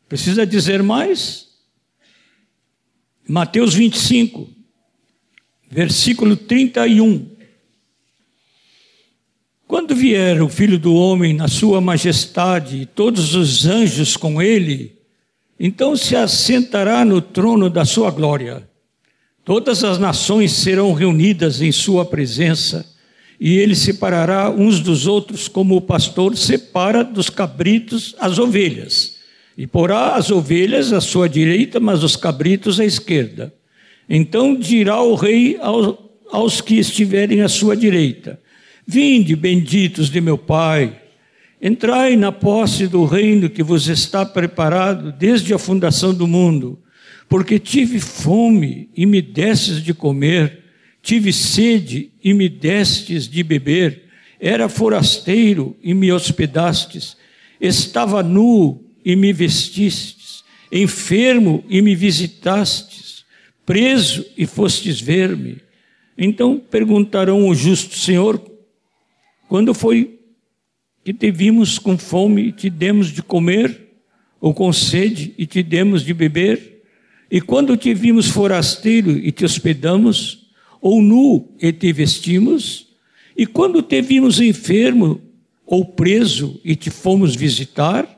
Precisa 0.09 0.47
dizer 0.47 0.83
mais? 0.83 1.49
Mateus 3.29 3.75
25, 3.75 4.49
versículo 5.71 6.35
31. 6.35 7.29
Quando 9.67 9.95
vier 9.95 10.41
o 10.41 10.49
filho 10.49 10.79
do 10.79 10.95
homem 10.95 11.35
na 11.35 11.47
sua 11.47 11.79
majestade 11.79 12.79
e 12.79 12.87
todos 12.87 13.35
os 13.35 13.67
anjos 13.67 14.17
com 14.17 14.41
ele, 14.41 14.97
então 15.61 15.95
se 15.95 16.17
assentará 16.17 17.05
no 17.05 17.21
trono 17.21 17.69
da 17.69 17.85
sua 17.85 18.11
glória. 18.11 18.67
Todas 19.45 19.85
as 19.85 19.99
nações 19.99 20.53
serão 20.53 20.95
reunidas 20.95 21.61
em 21.61 21.71
sua 21.71 22.07
presença, 22.07 22.91
e 23.39 23.59
ele 23.59 23.77
separará 23.77 24.51
uns 24.51 24.81
dos 24.81 25.07
outros, 25.07 25.49
como 25.49 25.77
o 25.77 25.83
pastor 25.83 26.35
separa 26.35 27.05
dos 27.05 27.29
cabritos 27.29 28.17
as 28.19 28.39
ovelhas, 28.39 29.18
e 29.59 29.67
porá 29.67 30.15
as 30.15 30.31
ovelhas 30.31 30.93
à 30.93 31.01
sua 31.01 31.29
direita, 31.29 31.79
mas 31.79 32.03
os 32.03 32.17
cabritos 32.17 32.81
à 32.81 32.85
esquerda. 32.85 33.53
Então 34.09 34.55
dirá 34.55 35.03
o 35.03 35.15
rei 35.15 35.59
aos, 35.61 35.99
aos 36.31 36.61
que 36.63 36.77
estiverem 36.79 37.43
à 37.43 37.49
sua 37.49 37.77
direita: 37.77 38.41
Vinde, 38.87 39.37
benditos 39.37 40.09
de 40.09 40.21
meu 40.21 40.39
Pai, 40.39 40.99
entrai 41.61 42.17
na 42.17 42.33
posse 42.33 42.87
do 42.87 43.05
reino 43.05 43.51
que 43.51 43.63
vos 43.63 43.89
está 43.89 44.25
preparado 44.25 45.13
desde 45.13 45.53
a 45.53 45.59
fundação 45.59 46.15
do 46.15 46.27
mundo 46.27 46.79
porque 47.29 47.59
tive 47.59 48.01
fome 48.01 48.89
e 48.97 49.05
me 49.05 49.21
destes 49.21 49.83
de 49.83 49.93
comer, 49.93 50.65
tive 51.03 51.33
sede 51.33 52.11
e 52.25 52.33
me 52.33 52.49
destes 52.49 53.29
de 53.29 53.43
beber, 53.43 54.05
era 54.41 54.69
forasteiro 54.69 55.77
e 55.83 55.93
me 55.93 56.11
hospedastes, 56.11 57.17
estava 57.61 58.23
nu 58.23 58.88
e 59.09 59.17
me 59.17 59.33
vestistes, 59.33 60.45
enfermo 60.71 61.65
e 61.67 61.81
me 61.81 61.95
visitastes, 61.95 63.25
preso 63.65 64.27
e 64.37 64.45
fostes 64.45 65.01
ver-me. 65.01 65.63
Então 66.19 66.59
perguntarão 66.59 67.49
o 67.49 67.55
justo 67.55 67.97
Senhor, 67.97 68.39
quando 69.49 69.73
foi 69.73 70.19
que 71.03 71.15
te 71.15 71.31
vimos 71.31 71.79
com 71.79 71.97
fome 71.97 72.49
e 72.49 72.53
te 72.53 72.69
demos 72.69 73.11
de 73.11 73.23
comer, 73.23 73.89
ou 74.39 74.53
com 74.53 74.71
sede 74.75 75.35
e 75.39 75.47
te 75.47 75.63
demos 75.63 76.05
de 76.05 76.13
beber? 76.13 76.83
E 77.31 77.41
quando 77.41 77.79
te 77.79 77.95
vimos 77.95 78.29
forasteiro 78.29 79.13
e 79.13 79.33
te 79.33 79.43
hospedamos, 79.43 80.51
ou 80.83 81.01
nu 81.01 81.49
e 81.59 81.73
te 81.73 81.95
vestimos, 81.95 82.89
e 83.35 83.47
quando 83.47 83.81
te 83.81 84.03
vimos 84.03 84.39
enfermo 84.39 85.19
ou 85.65 85.83
preso 85.83 86.61
e 86.63 86.77
te 86.77 86.91
fomos 86.91 87.35
visitar, 87.35 88.18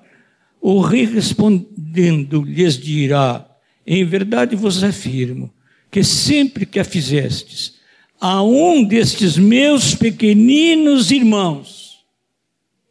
o 0.61 0.81
rei 0.81 1.05
respondendo 1.05 2.42
lhes 2.42 2.77
dirá: 2.77 3.49
Em 3.87 4.05
verdade 4.05 4.55
vos 4.55 4.83
afirmo 4.85 5.53
que 5.90 6.05
sempre 6.05 6.66
que 6.66 6.79
a 6.79 6.85
fizestes 6.85 7.81
a 8.20 8.42
um 8.42 8.85
destes 8.85 9.38
meus 9.38 9.94
pequeninos 9.94 11.11
irmãos, 11.11 12.05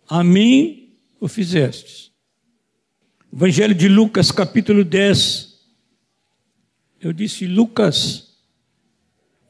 a 0.07 0.23
mim 0.23 0.89
o 1.19 1.27
fizestes. 1.27 2.11
Evangelho 3.31 3.75
de 3.75 3.87
Lucas, 3.87 4.31
capítulo 4.31 4.83
10, 4.83 5.59
eu 6.99 7.13
disse 7.13 7.45
Lucas 7.45 8.29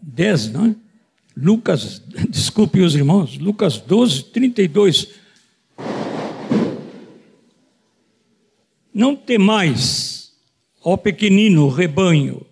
10, 0.02 0.52
não 0.52 0.66
é? 0.66 0.76
Lucas, 1.36 2.02
desculpem 2.30 2.82
os 2.84 2.94
irmãos, 2.94 3.38
Lucas 3.38 3.78
12, 3.78 4.26
32. 4.26 5.08
Não 8.94 9.16
temais, 9.16 10.34
ó 10.82 10.98
pequenino 10.98 11.70
rebanho, 11.70 12.46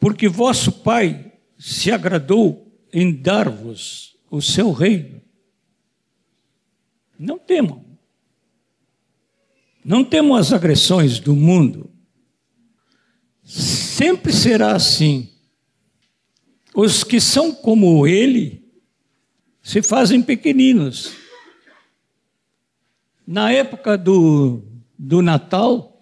porque 0.00 0.28
vosso 0.28 0.72
Pai 0.72 1.32
se 1.58 1.90
agradou 1.90 2.66
em 2.92 3.12
dar-vos 3.12 4.16
o 4.30 4.40
seu 4.40 4.72
reino. 4.72 5.20
Não 7.18 7.38
temam. 7.38 7.84
Não 9.84 10.04
temam 10.04 10.34
as 10.34 10.52
agressões 10.52 11.18
do 11.18 11.34
mundo. 11.34 11.90
Sempre 13.42 14.32
será 14.32 14.74
assim. 14.74 15.30
Os 16.74 17.04
que 17.04 17.20
são 17.20 17.54
como 17.54 18.06
ele 18.06 18.64
se 19.62 19.82
fazem 19.82 20.20
pequeninos. 20.22 21.12
Na 23.26 23.50
época 23.50 23.96
do, 23.96 24.62
do 24.98 25.20
Natal, 25.20 25.92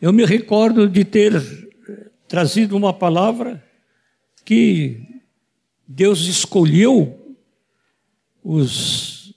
eu 0.00 0.12
me 0.12 0.24
recordo 0.24 0.88
de 0.88 1.04
ter 1.04 1.32
trazido 2.26 2.76
uma 2.76 2.92
palavra 2.92 3.62
que 4.44 5.22
Deus 5.86 6.22
escolheu 6.22 7.36
os 8.42 9.34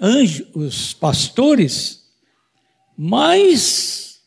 anjos, 0.00 0.46
os 0.54 0.94
pastores 0.94 2.06
mais 2.96 4.22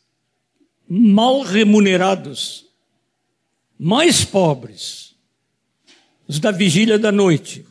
mal 0.87 1.41
remunerados, 1.41 2.65
mais 3.77 4.25
pobres, 4.25 5.15
os 6.27 6.39
da 6.39 6.51
vigília 6.51 6.99
da 6.99 7.11
noite. 7.11 7.65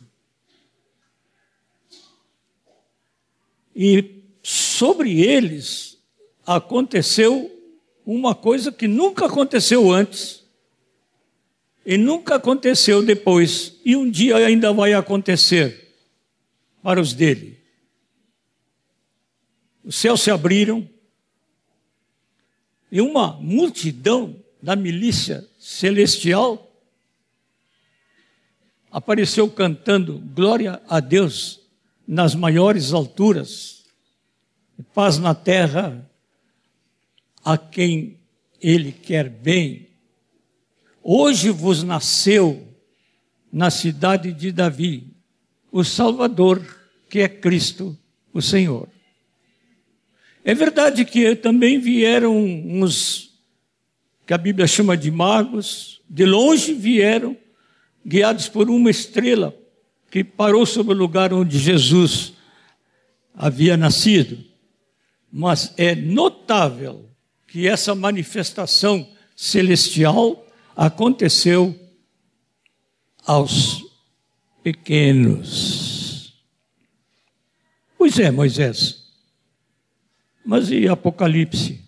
E 3.75 4.20
sobre 4.81 5.21
eles 5.21 5.99
aconteceu 6.43 7.55
uma 8.03 8.33
coisa 8.33 8.71
que 8.71 8.87
nunca 8.87 9.27
aconteceu 9.27 9.91
antes 9.91 10.43
e 11.85 11.99
nunca 11.99 12.33
aconteceu 12.33 13.05
depois, 13.05 13.79
e 13.85 13.95
um 13.95 14.09
dia 14.09 14.37
ainda 14.37 14.73
vai 14.73 14.93
acontecer 14.93 15.93
para 16.81 16.99
os 16.99 17.13
dele. 17.13 17.59
Os 19.83 19.95
céus 19.97 20.21
se 20.21 20.31
abriram, 20.31 20.89
e 22.91 23.01
uma 23.01 23.33
multidão 23.33 24.35
da 24.63 24.75
milícia 24.75 25.47
celestial 25.59 26.75
apareceu 28.89 29.47
cantando 29.47 30.17
glória 30.17 30.81
a 30.89 30.99
Deus 30.99 31.59
nas 32.07 32.33
maiores 32.33 32.93
alturas, 32.93 33.80
paz 34.81 35.17
na 35.17 35.33
terra 35.33 36.09
a 37.43 37.57
quem 37.57 38.17
ele 38.61 38.91
quer 38.91 39.29
bem. 39.29 39.89
Hoje 41.03 41.49
vos 41.49 41.83
nasceu 41.83 42.67
na 43.51 43.69
cidade 43.69 44.31
de 44.31 44.51
Davi 44.51 45.07
o 45.71 45.83
Salvador, 45.83 46.63
que 47.09 47.19
é 47.19 47.27
Cristo, 47.27 47.97
o 48.33 48.41
Senhor. 48.41 48.87
É 50.43 50.53
verdade 50.53 51.05
que 51.05 51.35
também 51.35 51.79
vieram 51.79 52.35
uns 52.35 53.31
que 54.25 54.33
a 54.33 54.37
Bíblia 54.37 54.67
chama 54.67 54.95
de 54.95 55.11
magos, 55.11 56.01
de 56.09 56.25
longe 56.25 56.73
vieram, 56.73 57.37
guiados 58.05 58.47
por 58.47 58.69
uma 58.69 58.89
estrela 58.89 59.55
que 60.09 60.23
parou 60.23 60.65
sobre 60.65 60.93
o 60.93 60.97
lugar 60.97 61.33
onde 61.33 61.57
Jesus 61.57 62.33
havia 63.33 63.77
nascido. 63.77 64.50
Mas 65.31 65.73
é 65.77 65.95
notável 65.95 67.09
que 67.47 67.67
essa 67.67 67.95
manifestação 67.95 69.07
celestial 69.35 70.45
aconteceu 70.75 71.77
aos 73.25 73.83
pequenos. 74.63 76.33
Pois 77.97 78.19
é, 78.19 78.31
Moisés. 78.31 79.01
Mas 80.45 80.69
e 80.71 80.87
Apocalipse? 80.87 81.87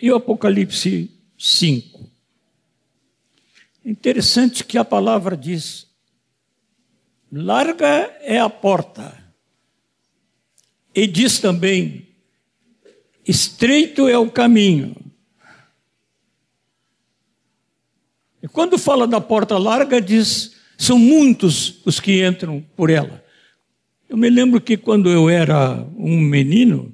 E 0.00 0.10
o 0.12 0.16
Apocalipse 0.16 1.10
5? 1.38 2.08
Interessante 3.84 4.62
que 4.62 4.76
a 4.76 4.84
palavra 4.84 5.36
diz: 5.36 5.86
larga 7.32 7.86
é 8.20 8.38
a 8.38 8.50
porta. 8.50 9.27
E 10.98 11.06
diz 11.06 11.38
também: 11.38 12.08
estreito 13.24 14.08
é 14.08 14.18
o 14.18 14.28
caminho. 14.28 14.96
E 18.42 18.48
quando 18.48 18.76
fala 18.76 19.06
da 19.06 19.20
porta 19.20 19.56
larga, 19.56 20.00
diz: 20.00 20.56
são 20.76 20.98
muitos 20.98 21.80
os 21.86 22.00
que 22.00 22.26
entram 22.26 22.64
por 22.74 22.90
ela. 22.90 23.22
Eu 24.08 24.16
me 24.16 24.28
lembro 24.28 24.60
que 24.60 24.76
quando 24.76 25.08
eu 25.08 25.30
era 25.30 25.86
um 25.96 26.18
menino, 26.18 26.92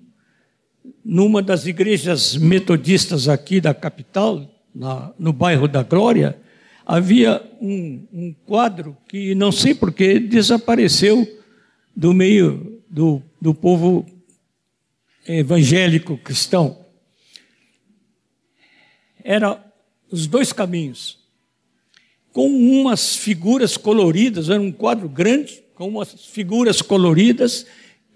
numa 1.02 1.40
das 1.40 1.64
igrejas 1.66 2.36
metodistas 2.36 3.26
aqui 3.26 3.58
da 3.58 3.72
capital, 3.72 4.46
na, 4.74 5.14
no 5.18 5.32
bairro 5.32 5.66
da 5.66 5.82
Glória, 5.82 6.38
havia 6.84 7.40
um, 7.58 8.06
um 8.12 8.34
quadro 8.44 8.98
que 9.08 9.34
não 9.34 9.50
sei 9.50 9.74
porquê 9.74 10.18
desapareceu 10.18 11.26
do 11.96 12.12
meio 12.12 12.73
do, 12.94 13.20
do 13.40 13.52
povo 13.52 14.06
evangélico 15.26 16.16
cristão. 16.16 16.86
Era 19.24 19.60
os 20.12 20.28
dois 20.28 20.52
caminhos, 20.52 21.18
com 22.32 22.46
umas 22.46 23.16
figuras 23.16 23.76
coloridas, 23.76 24.48
era 24.48 24.60
um 24.60 24.70
quadro 24.70 25.08
grande, 25.08 25.60
com 25.74 25.88
umas 25.88 26.12
figuras 26.26 26.80
coloridas, 26.80 27.66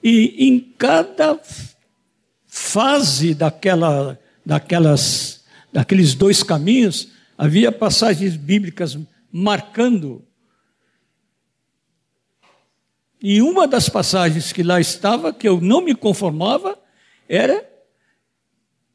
e 0.00 0.46
em 0.46 0.60
cada 0.60 1.40
fase 2.46 3.34
daquela, 3.34 4.16
daquelas, 4.46 5.44
daqueles 5.72 6.14
dois 6.14 6.44
caminhos, 6.44 7.08
havia 7.36 7.72
passagens 7.72 8.36
bíblicas 8.36 8.96
marcando. 9.32 10.24
E 13.20 13.42
uma 13.42 13.66
das 13.66 13.88
passagens 13.88 14.52
que 14.52 14.62
lá 14.62 14.80
estava, 14.80 15.32
que 15.32 15.48
eu 15.48 15.60
não 15.60 15.80
me 15.80 15.94
conformava, 15.94 16.78
era 17.28 17.68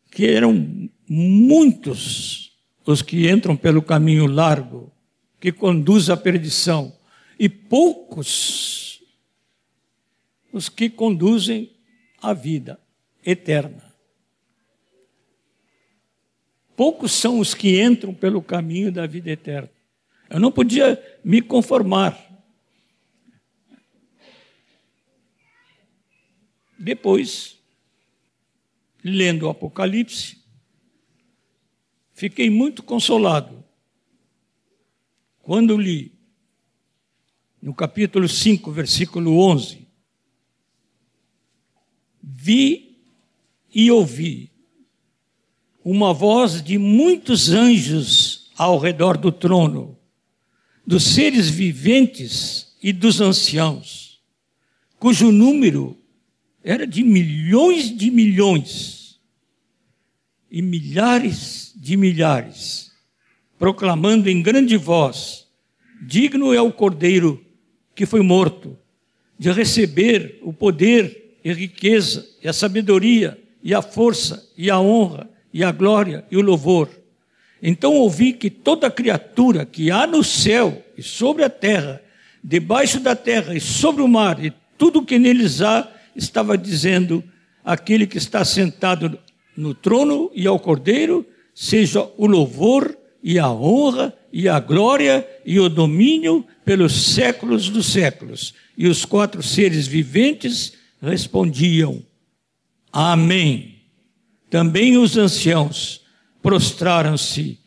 que 0.10 0.26
eram 0.28 0.90
muitos 1.08 2.54
os 2.86 3.02
que 3.02 3.30
entram 3.30 3.56
pelo 3.56 3.82
caminho 3.82 4.26
largo, 4.26 4.92
que 5.40 5.52
conduz 5.52 6.10
à 6.10 6.18
perdição, 6.18 6.94
e 7.40 7.50
poucos 7.50 9.02
os 10.52 10.70
que 10.70 10.90
conduzem 10.90 11.72
à 12.22 12.34
vida 12.34 12.80
eterna. 13.26 13.94
Poucos 16.76 17.12
são 17.12 17.40
os 17.40 17.54
que 17.54 17.82
entram 17.82 18.14
pelo 18.14 18.42
caminho 18.42 18.92
da 18.92 19.06
vida 19.06 19.30
eterna. 19.30 19.70
Eu 20.30 20.40
não 20.40 20.52
podia 20.52 21.02
me 21.24 21.42
conformar. 21.42 22.33
Depois, 26.78 27.58
lendo 29.04 29.44
o 29.44 29.50
Apocalipse, 29.50 30.38
fiquei 32.14 32.50
muito 32.50 32.84
consolado 32.84 33.64
quando 35.42 35.78
li 35.78 36.14
no 37.62 37.74
capítulo 37.74 38.28
5, 38.28 38.72
versículo 38.72 39.38
11: 39.40 39.88
Vi 42.22 42.98
e 43.74 43.90
ouvi 43.92 44.52
uma 45.84 46.14
voz 46.14 46.62
de 46.62 46.78
muitos 46.78 47.50
anjos 47.50 48.52
ao 48.58 48.78
redor 48.78 49.18
do 49.18 49.32
trono, 49.32 49.98
dos 50.86 51.04
seres 51.04 51.50
viventes 51.50 52.76
e 52.82 52.94
dos 52.94 53.20
anciãos, 53.20 54.22
cujo 55.00 55.32
número 55.32 55.98
era 56.64 56.88
de 56.88 57.04
milhões 57.04 57.96
de 57.96 58.10
milhões 58.10 59.20
e 60.50 60.62
milhares 60.62 61.74
de 61.76 61.98
milhares, 61.98 62.92
proclamando 63.60 64.30
em 64.30 64.42
grande 64.42 64.78
voz: 64.78 65.48
Digno 66.02 66.54
é 66.54 66.62
o 66.62 66.72
cordeiro 66.72 67.44
que 67.96 68.06
foi 68.06 68.22
morto 68.22 68.78
de 69.38 69.52
receber 69.52 70.40
o 70.42 70.54
poder 70.54 71.38
e 71.44 71.52
riqueza 71.52 72.26
e 72.42 72.48
a 72.48 72.54
sabedoria 72.54 73.38
e 73.62 73.74
a 73.74 73.82
força 73.82 74.50
e 74.58 74.70
a 74.70 74.80
honra 74.80 75.30
e 75.54 75.64
a 75.64 75.72
glória 75.72 76.26
e 76.32 76.38
o 76.38 76.42
louvor. 76.42 76.90
Então 77.62 77.94
ouvi 77.94 78.34
que 78.34 78.50
toda 78.50 78.92
criatura 78.92 79.66
que 79.66 79.90
há 79.92 80.06
no 80.06 80.24
céu 80.24 80.84
e 80.98 81.04
sobre 81.04 81.44
a 81.44 81.50
terra, 81.50 82.02
debaixo 82.44 83.00
da 83.00 83.16
terra 83.16 83.56
e 83.56 83.60
sobre 83.60 84.02
o 84.02 84.08
mar, 84.08 84.44
e 84.44 84.54
tudo 84.78 85.06
que 85.06 85.18
neles 85.18 85.62
há, 85.62 85.90
estava 86.16 86.58
dizendo: 86.58 87.24
aquele 87.64 88.06
que 88.06 88.18
está 88.18 88.44
sentado 88.44 89.18
no 89.56 89.74
trono 89.74 90.32
e 90.34 90.48
ao 90.48 90.60
cordeiro, 90.60 91.26
seja 91.54 92.10
o 92.18 92.26
louvor 92.26 92.98
e 93.22 93.40
a 93.40 93.50
honra 93.50 94.14
e 94.32 94.50
a 94.50 94.60
glória 94.60 95.28
e 95.46 95.60
o 95.60 95.70
domínio 95.70 96.46
pelos 96.66 97.14
séculos 97.14 97.70
dos 97.70 97.86
séculos. 97.88 98.54
E 98.78 98.88
os 98.88 99.06
quatro 99.06 99.44
seres 99.44 99.88
viventes 99.88 100.74
respondiam: 101.02 102.04
Amém. 102.92 103.82
Também 104.50 104.98
os 104.98 105.18
anciãos 105.18 106.02
prostraram-se 106.42 107.60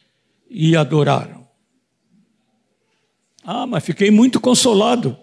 e 0.48 0.76
adoraram. 0.76 1.46
Ah, 3.42 3.66
mas 3.66 3.84
fiquei 3.84 4.10
muito 4.10 4.40
consolado. 4.40 5.16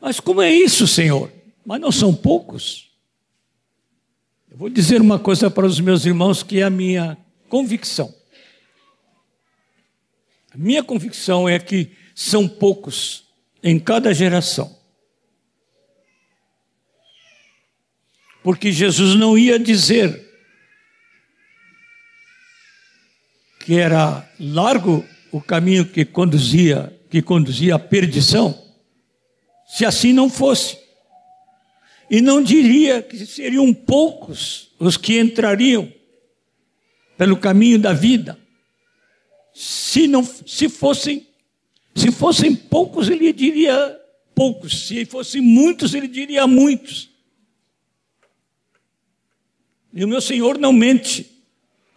Mas 0.00 0.20
como 0.20 0.40
é 0.40 0.52
isso, 0.52 0.86
Senhor? 0.86 1.30
Mas 1.64 1.80
não 1.80 1.92
são 1.92 2.14
poucos. 2.14 2.90
Eu 4.50 4.56
vou 4.56 4.68
dizer 4.68 5.00
uma 5.00 5.18
coisa 5.18 5.50
para 5.50 5.66
os 5.66 5.78
meus 5.80 6.04
irmãos 6.04 6.42
que 6.42 6.60
é 6.60 6.64
a 6.64 6.70
minha 6.70 7.16
convicção. 7.48 8.12
A 10.52 10.56
minha 10.56 10.82
convicção 10.82 11.48
é 11.48 11.58
que 11.58 11.96
são 12.14 12.48
poucos 12.48 13.24
em 13.62 13.78
cada 13.78 14.12
geração. 14.12 14.76
Porque 18.42 18.72
Jesus 18.72 19.14
não 19.14 19.36
ia 19.36 19.58
dizer 19.58 20.28
que 23.60 23.76
era 23.76 24.28
largo 24.40 25.06
o 25.30 25.40
caminho 25.40 25.86
que 25.86 26.04
conduzia, 26.04 26.98
que 27.08 27.22
conduzia 27.22 27.76
à 27.76 27.78
perdição, 27.78 28.60
se 29.66 29.84
assim 29.84 30.12
não 30.12 30.28
fosse. 30.28 30.79
E 32.10 32.20
não 32.20 32.42
diria 32.42 33.00
que 33.00 33.24
seriam 33.24 33.72
poucos 33.72 34.72
os 34.78 34.96
que 34.96 35.18
entrariam 35.18 35.92
pelo 37.16 37.36
caminho 37.36 37.78
da 37.78 37.92
vida. 37.92 38.38
Se 39.54 40.08
não 40.08 40.24
se 40.24 40.68
fossem 40.68 41.30
se 41.94 42.10
fossem 42.12 42.54
poucos, 42.54 43.08
ele 43.08 43.32
diria 43.32 44.00
poucos. 44.34 44.86
Se 44.86 45.04
fossem 45.04 45.40
muitos, 45.40 45.92
ele 45.94 46.08
diria 46.08 46.46
muitos. 46.46 47.10
E 49.92 50.04
o 50.04 50.08
meu 50.08 50.20
Senhor 50.20 50.56
não 50.58 50.72
mente. 50.72 51.30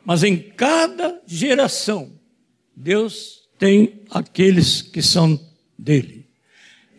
Mas 0.04 0.24
em 0.24 0.38
cada 0.38 1.22
geração, 1.26 2.12
Deus 2.76 3.48
tem 3.58 4.02
aqueles 4.10 4.82
que 4.82 5.02
são 5.02 5.40
dele. 5.78 6.23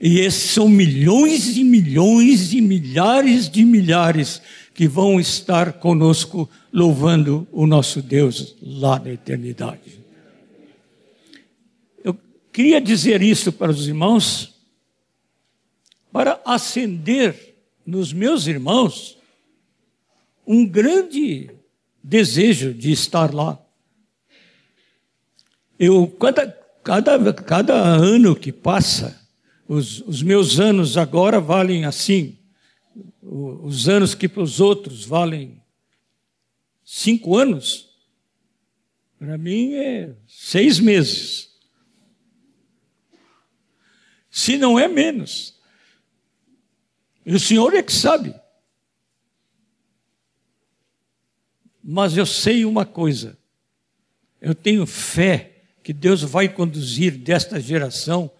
E 0.07 0.21
esses 0.21 0.51
são 0.51 0.69
milhões 0.69 1.57
e 1.57 1.65
milhões 1.65 2.53
e 2.53 2.61
milhares 2.61 3.49
de 3.49 3.65
milhares 3.65 4.43
que 4.75 4.87
vão 4.87 5.19
estar 5.19 5.73
conosco 5.73 6.47
louvando 6.71 7.49
o 7.51 7.67
nosso 7.67 8.03
Deus 8.03 8.55
lá 8.61 8.99
na 8.99 9.13
eternidade. 9.13 9.99
Eu 12.05 12.15
queria 12.53 12.83
dizer 12.83 13.23
isso 13.23 13.51
para 13.51 13.71
os 13.71 13.89
irmãos, 13.89 14.55
para 16.13 16.39
acender 16.45 17.55
nos 17.87 18.13
meus 18.13 18.47
irmãos 18.47 19.17
um 20.47 20.67
grande 20.67 21.49
desejo 22.03 22.75
de 22.75 22.93
estar 22.93 23.33
lá. 23.33 23.59
Eu, 25.79 26.07
cada, 26.09 26.47
cada, 26.83 27.33
cada 27.33 27.75
ano 27.75 28.37
que 28.37 28.53
passa, 28.53 29.24
os, 29.67 30.01
os 30.03 30.23
meus 30.23 30.61
anos 30.61 30.97
agora 30.97 31.41
valem 31.41 31.85
assim, 31.85 32.39
os 33.23 33.89
anos 33.89 34.15
que 34.15 34.29
para 34.29 34.43
os 34.43 34.61
outros 34.61 35.05
valem 35.05 35.63
cinco 36.85 37.37
anos, 37.37 37.91
para 39.19 39.39
mim 39.39 39.75
é 39.75 40.15
seis 40.29 40.79
meses. 40.79 41.55
Se 44.31 44.59
não 44.59 44.79
é 44.79 44.87
menos. 44.87 45.59
E 47.25 47.35
o 47.35 47.41
Senhor 47.41 47.73
é 47.73 47.83
que 47.83 47.93
sabe. 47.93 48.35
Mas 51.83 52.17
eu 52.17 52.27
sei 52.27 52.65
uma 52.65 52.85
coisa: 52.85 53.39
eu 54.41 54.55
tenho 54.55 54.85
fé 54.87 55.63
que 55.83 55.93
Deus 55.93 56.23
vai 56.23 56.49
conduzir 56.49 57.17
desta 57.17 57.61
geração 57.61 58.31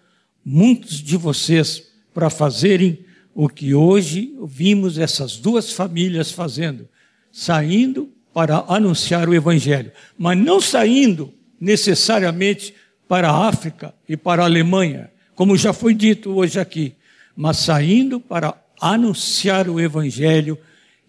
muitos 0.45 1.01
de 1.01 1.17
vocês 1.17 1.91
para 2.13 2.29
fazerem 2.29 3.03
o 3.33 3.49
que 3.49 3.73
hoje 3.73 4.33
vimos 4.45 4.97
essas 4.97 5.37
duas 5.37 5.73
famílias 5.73 6.31
fazendo, 6.31 6.87
saindo 7.31 8.09
para 8.31 8.63
anunciar 8.67 9.27
o 9.27 9.33
Evangelho, 9.33 9.91
mas 10.17 10.37
não 10.37 10.61
saindo 10.61 11.33
necessariamente 11.59 12.75
para 13.07 13.29
a 13.29 13.47
África 13.47 13.93
e 14.07 14.15
para 14.15 14.43
a 14.43 14.45
Alemanha, 14.45 15.11
como 15.33 15.57
já 15.57 15.73
foi 15.73 15.93
dito 15.93 16.31
hoje 16.31 16.59
aqui, 16.59 16.93
mas 17.35 17.57
saindo 17.57 18.19
para 18.19 18.55
anunciar 18.79 19.67
o 19.67 19.79
Evangelho 19.79 20.57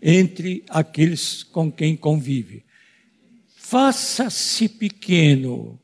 entre 0.00 0.64
aqueles 0.68 1.42
com 1.42 1.70
quem 1.70 1.96
convive. 1.96 2.64
Faça-se 3.56 4.68
pequeno 4.68 5.78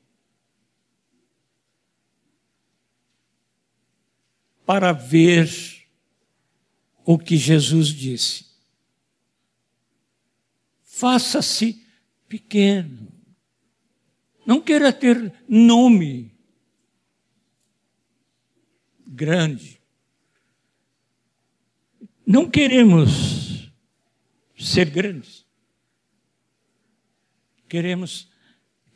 para 4.65 4.93
ver 4.93 5.51
o 7.05 7.19
que 7.19 7.37
Jesus 7.37 7.89
disse. 7.89 8.47
Faça-se 10.83 11.85
pequeno. 12.29 13.09
Não 14.47 14.61
queira 14.61 14.93
ter 14.93 15.33
nome 15.49 16.33
grande. 19.07 19.81
Não 22.27 22.49
queremos 22.49 23.71
ser 24.59 24.89
grandes. 24.91 25.45
Queremos 27.69 28.31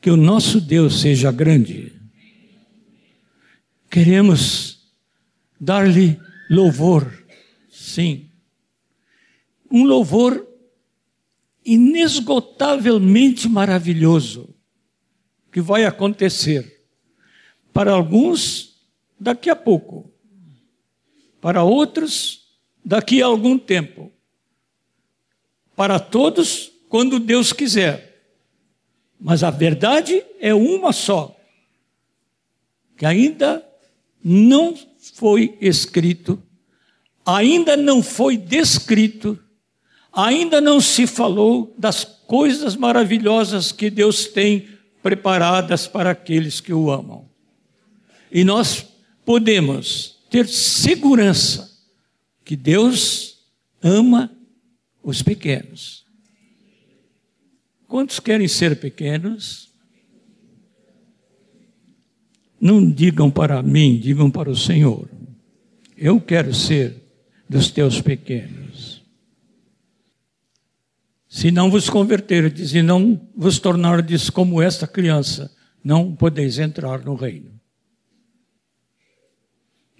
que 0.01 0.11
o 0.11 0.17
nosso 0.17 0.61
Deus 0.61 1.01
seja 1.01 1.33
grande. 1.33 1.93
Queremos 3.91 4.76
dar-lhe 5.61 6.21
louvor, 6.51 7.25
sim. 7.71 8.31
Um 9.71 9.85
louvor 9.85 10.47
inesgotavelmente 11.65 13.49
maravilhoso 13.49 14.55
que 15.51 15.61
vai 15.61 15.85
acontecer. 15.85 16.85
Para 17.73 17.93
alguns, 17.93 18.81
daqui 19.19 19.51
a 19.51 19.57
pouco. 19.57 20.13
Para 21.41 21.65
outros, 21.65 22.47
daqui 22.85 23.23
a 23.23 23.27
algum 23.27 23.59
tempo. 23.59 24.13
Para 25.75 25.99
todos, 25.99 26.71
quando 26.89 27.19
Deus 27.19 27.53
quiser. 27.53 28.07
Mas 29.19 29.43
a 29.43 29.51
verdade 29.51 30.25
é 30.39 30.55
uma 30.55 30.93
só, 30.93 31.35
que 32.97 33.07
ainda 33.07 33.67
não 34.23 34.77
foi 35.15 35.57
escrito, 35.61 36.43
ainda 37.25 37.77
não 37.77 38.03
foi 38.03 38.37
descrito, 38.37 39.39
ainda 40.13 40.61
não 40.61 40.81
se 40.81 41.07
falou 41.07 41.75
das 41.79 42.05
coisas 42.05 42.77
maravilhosas 42.77 43.73
que 43.73 43.91
Deus 43.91 44.27
tem 44.27 44.69
preparadas 45.03 45.87
para 45.87 46.11
aqueles 46.11 46.61
que 46.61 46.73
o 46.73 46.91
amam. 46.91 47.29
E 48.31 48.43
nós 48.45 48.85
podemos 49.25 50.19
ter 50.31 50.49
segurança 50.49 51.71
que 52.45 52.57
Deus 52.57 53.39
ama 53.83 54.31
os 55.03 55.23
pequenos. 55.23 56.05
Quantos 57.87 58.19
querem 58.19 58.49
ser 58.49 58.81
pequenos? 58.81 59.73
Não 62.61 62.91
digam 62.91 63.31
para 63.31 63.63
mim, 63.63 63.99
digam 63.99 64.31
para 64.31 64.51
o 64.51 64.57
Senhor. 64.57 65.09
Eu 65.97 66.21
quero 66.21 66.55
ser 66.55 67.03
dos 67.49 67.71
teus 67.71 68.01
pequenos. 68.01 69.03
Se 71.29 71.51
não 71.51 71.71
vos 71.71 71.91
converterdes 71.91 72.75
e 72.75 72.83
não 72.83 73.29
vos 73.37 73.59
tornardes 73.59 74.31
como 74.31 74.63
esta 74.63 74.87
criança, 74.87 75.55
não 75.85 76.15
podeis 76.15 76.59
entrar 76.59 77.05
no 77.05 77.15
reino. 77.15 77.61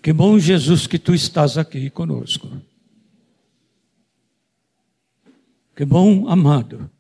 Que 0.03 0.13
bom, 0.13 0.39
Jesus, 0.39 0.87
que 0.87 0.99
tu 0.99 1.15
estás 1.15 1.59
aqui 1.59 1.91
conosco. 1.91 2.49
Que 5.75 5.85
bom, 5.85 6.29
amado, 6.29 6.91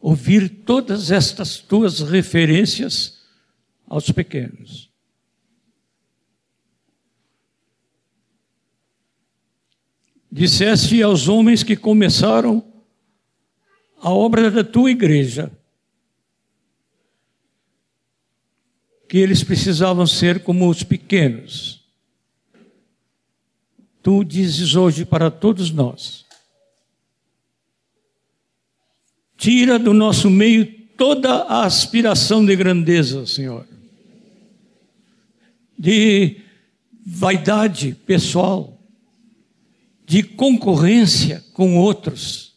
ouvir 0.00 0.48
todas 0.64 1.10
estas 1.10 1.58
tuas 1.58 2.00
referências 2.00 3.19
aos 3.90 4.10
pequenos. 4.12 4.88
Disseste 10.30 11.02
aos 11.02 11.26
homens 11.26 11.64
que 11.64 11.74
começaram 11.74 12.64
a 14.00 14.10
obra 14.10 14.48
da 14.48 14.62
tua 14.62 14.92
igreja 14.92 15.50
que 19.08 19.18
eles 19.18 19.42
precisavam 19.42 20.06
ser 20.06 20.44
como 20.44 20.70
os 20.70 20.84
pequenos. 20.84 21.84
Tu 24.00 24.22
dizes 24.22 24.76
hoje 24.76 25.04
para 25.04 25.32
todos 25.32 25.72
nós: 25.72 26.24
tira 29.36 29.80
do 29.80 29.92
nosso 29.92 30.30
meio 30.30 30.80
toda 30.96 31.42
a 31.44 31.64
aspiração 31.64 32.44
de 32.46 32.54
grandeza, 32.54 33.26
Senhor, 33.26 33.66
de 35.80 36.42
vaidade 37.06 37.94
pessoal, 38.04 38.78
de 40.04 40.22
concorrência 40.22 41.42
com 41.54 41.78
outros. 41.78 42.54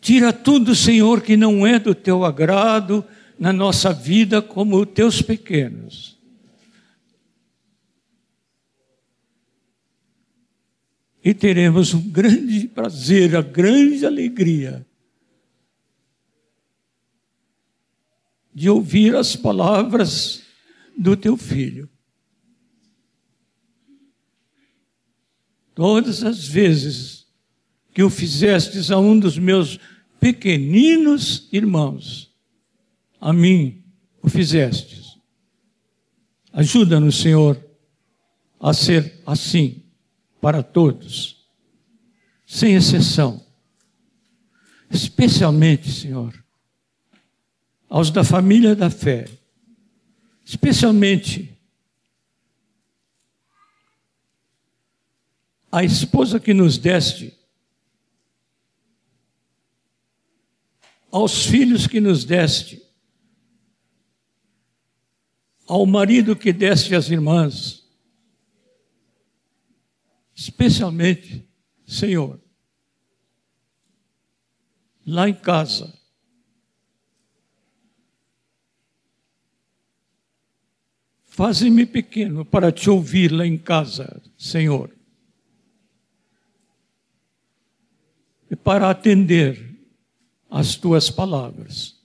Tira 0.00 0.32
tudo, 0.32 0.74
Senhor, 0.74 1.20
que 1.20 1.36
não 1.36 1.64
é 1.64 1.78
do 1.78 1.94
teu 1.94 2.24
agrado 2.24 3.04
na 3.38 3.52
nossa 3.52 3.92
vida 3.92 4.42
como 4.42 4.84
teus 4.84 5.22
pequenos. 5.22 6.18
E 11.22 11.32
teremos 11.32 11.94
um 11.94 12.10
grande 12.10 12.66
prazer, 12.66 13.36
a 13.36 13.42
grande 13.42 14.04
alegria 14.04 14.84
de 18.52 18.68
ouvir 18.68 19.14
as 19.14 19.36
palavras 19.36 20.42
do 20.96 21.16
teu 21.16 21.36
filho. 21.36 21.88
Todas 25.78 26.24
as 26.24 26.44
vezes 26.44 27.24
que 27.94 28.02
o 28.02 28.10
fizestes 28.10 28.90
a 28.90 28.98
um 28.98 29.16
dos 29.16 29.38
meus 29.38 29.78
pequeninos 30.18 31.48
irmãos, 31.52 32.34
a 33.20 33.32
mim 33.32 33.84
o 34.20 34.28
fizestes. 34.28 35.16
Ajuda-nos, 36.52 37.20
Senhor, 37.20 37.64
a 38.58 38.74
ser 38.74 39.22
assim 39.24 39.84
para 40.40 40.64
todos, 40.64 41.48
sem 42.44 42.74
exceção. 42.74 43.46
Especialmente, 44.90 45.92
Senhor, 45.92 46.34
aos 47.88 48.10
da 48.10 48.24
família 48.24 48.74
da 48.74 48.90
fé, 48.90 49.28
especialmente 50.44 51.56
a 55.70 55.84
esposa 55.84 56.40
que 56.40 56.54
nos 56.54 56.78
deste, 56.78 57.36
aos 61.10 61.46
filhos 61.46 61.86
que 61.86 62.00
nos 62.00 62.24
deste, 62.24 62.82
ao 65.66 65.84
marido 65.84 66.34
que 66.34 66.52
deste 66.52 66.94
às 66.94 67.10
irmãs, 67.10 67.86
especialmente, 70.34 71.46
Senhor, 71.86 72.40
lá 75.06 75.28
em 75.28 75.34
casa, 75.34 75.98
Faze-me 81.38 81.86
pequeno 81.86 82.44
para 82.44 82.72
te 82.72 82.90
ouvir 82.90 83.30
lá 83.30 83.46
em 83.46 83.56
casa, 83.56 84.20
Senhor. 84.36 84.97
E 88.50 88.56
para 88.56 88.90
atender 88.90 89.76
às 90.50 90.74
tuas 90.74 91.10
palavras. 91.10 91.98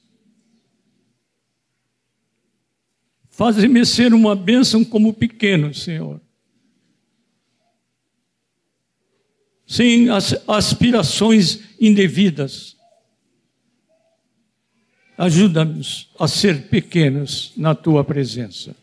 Faze-me 3.30 3.84
ser 3.86 4.14
uma 4.14 4.36
bênção 4.36 4.86
como 4.86 5.14
pequeno, 5.14 5.74
Senhor. 5.74 6.22
Sem 9.66 10.08
aspirações 10.48 11.62
indevidas. 11.80 12.78
Ajuda-nos 15.18 16.12
a 16.20 16.28
ser 16.28 16.68
pequenos 16.68 17.54
na 17.58 17.74
tua 17.74 18.04
presença. 18.04 18.76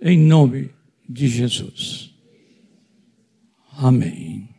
Em 0.00 0.18
nome 0.18 0.70
de 1.08 1.26
Jesus. 1.26 2.14
Amém. 3.72 4.53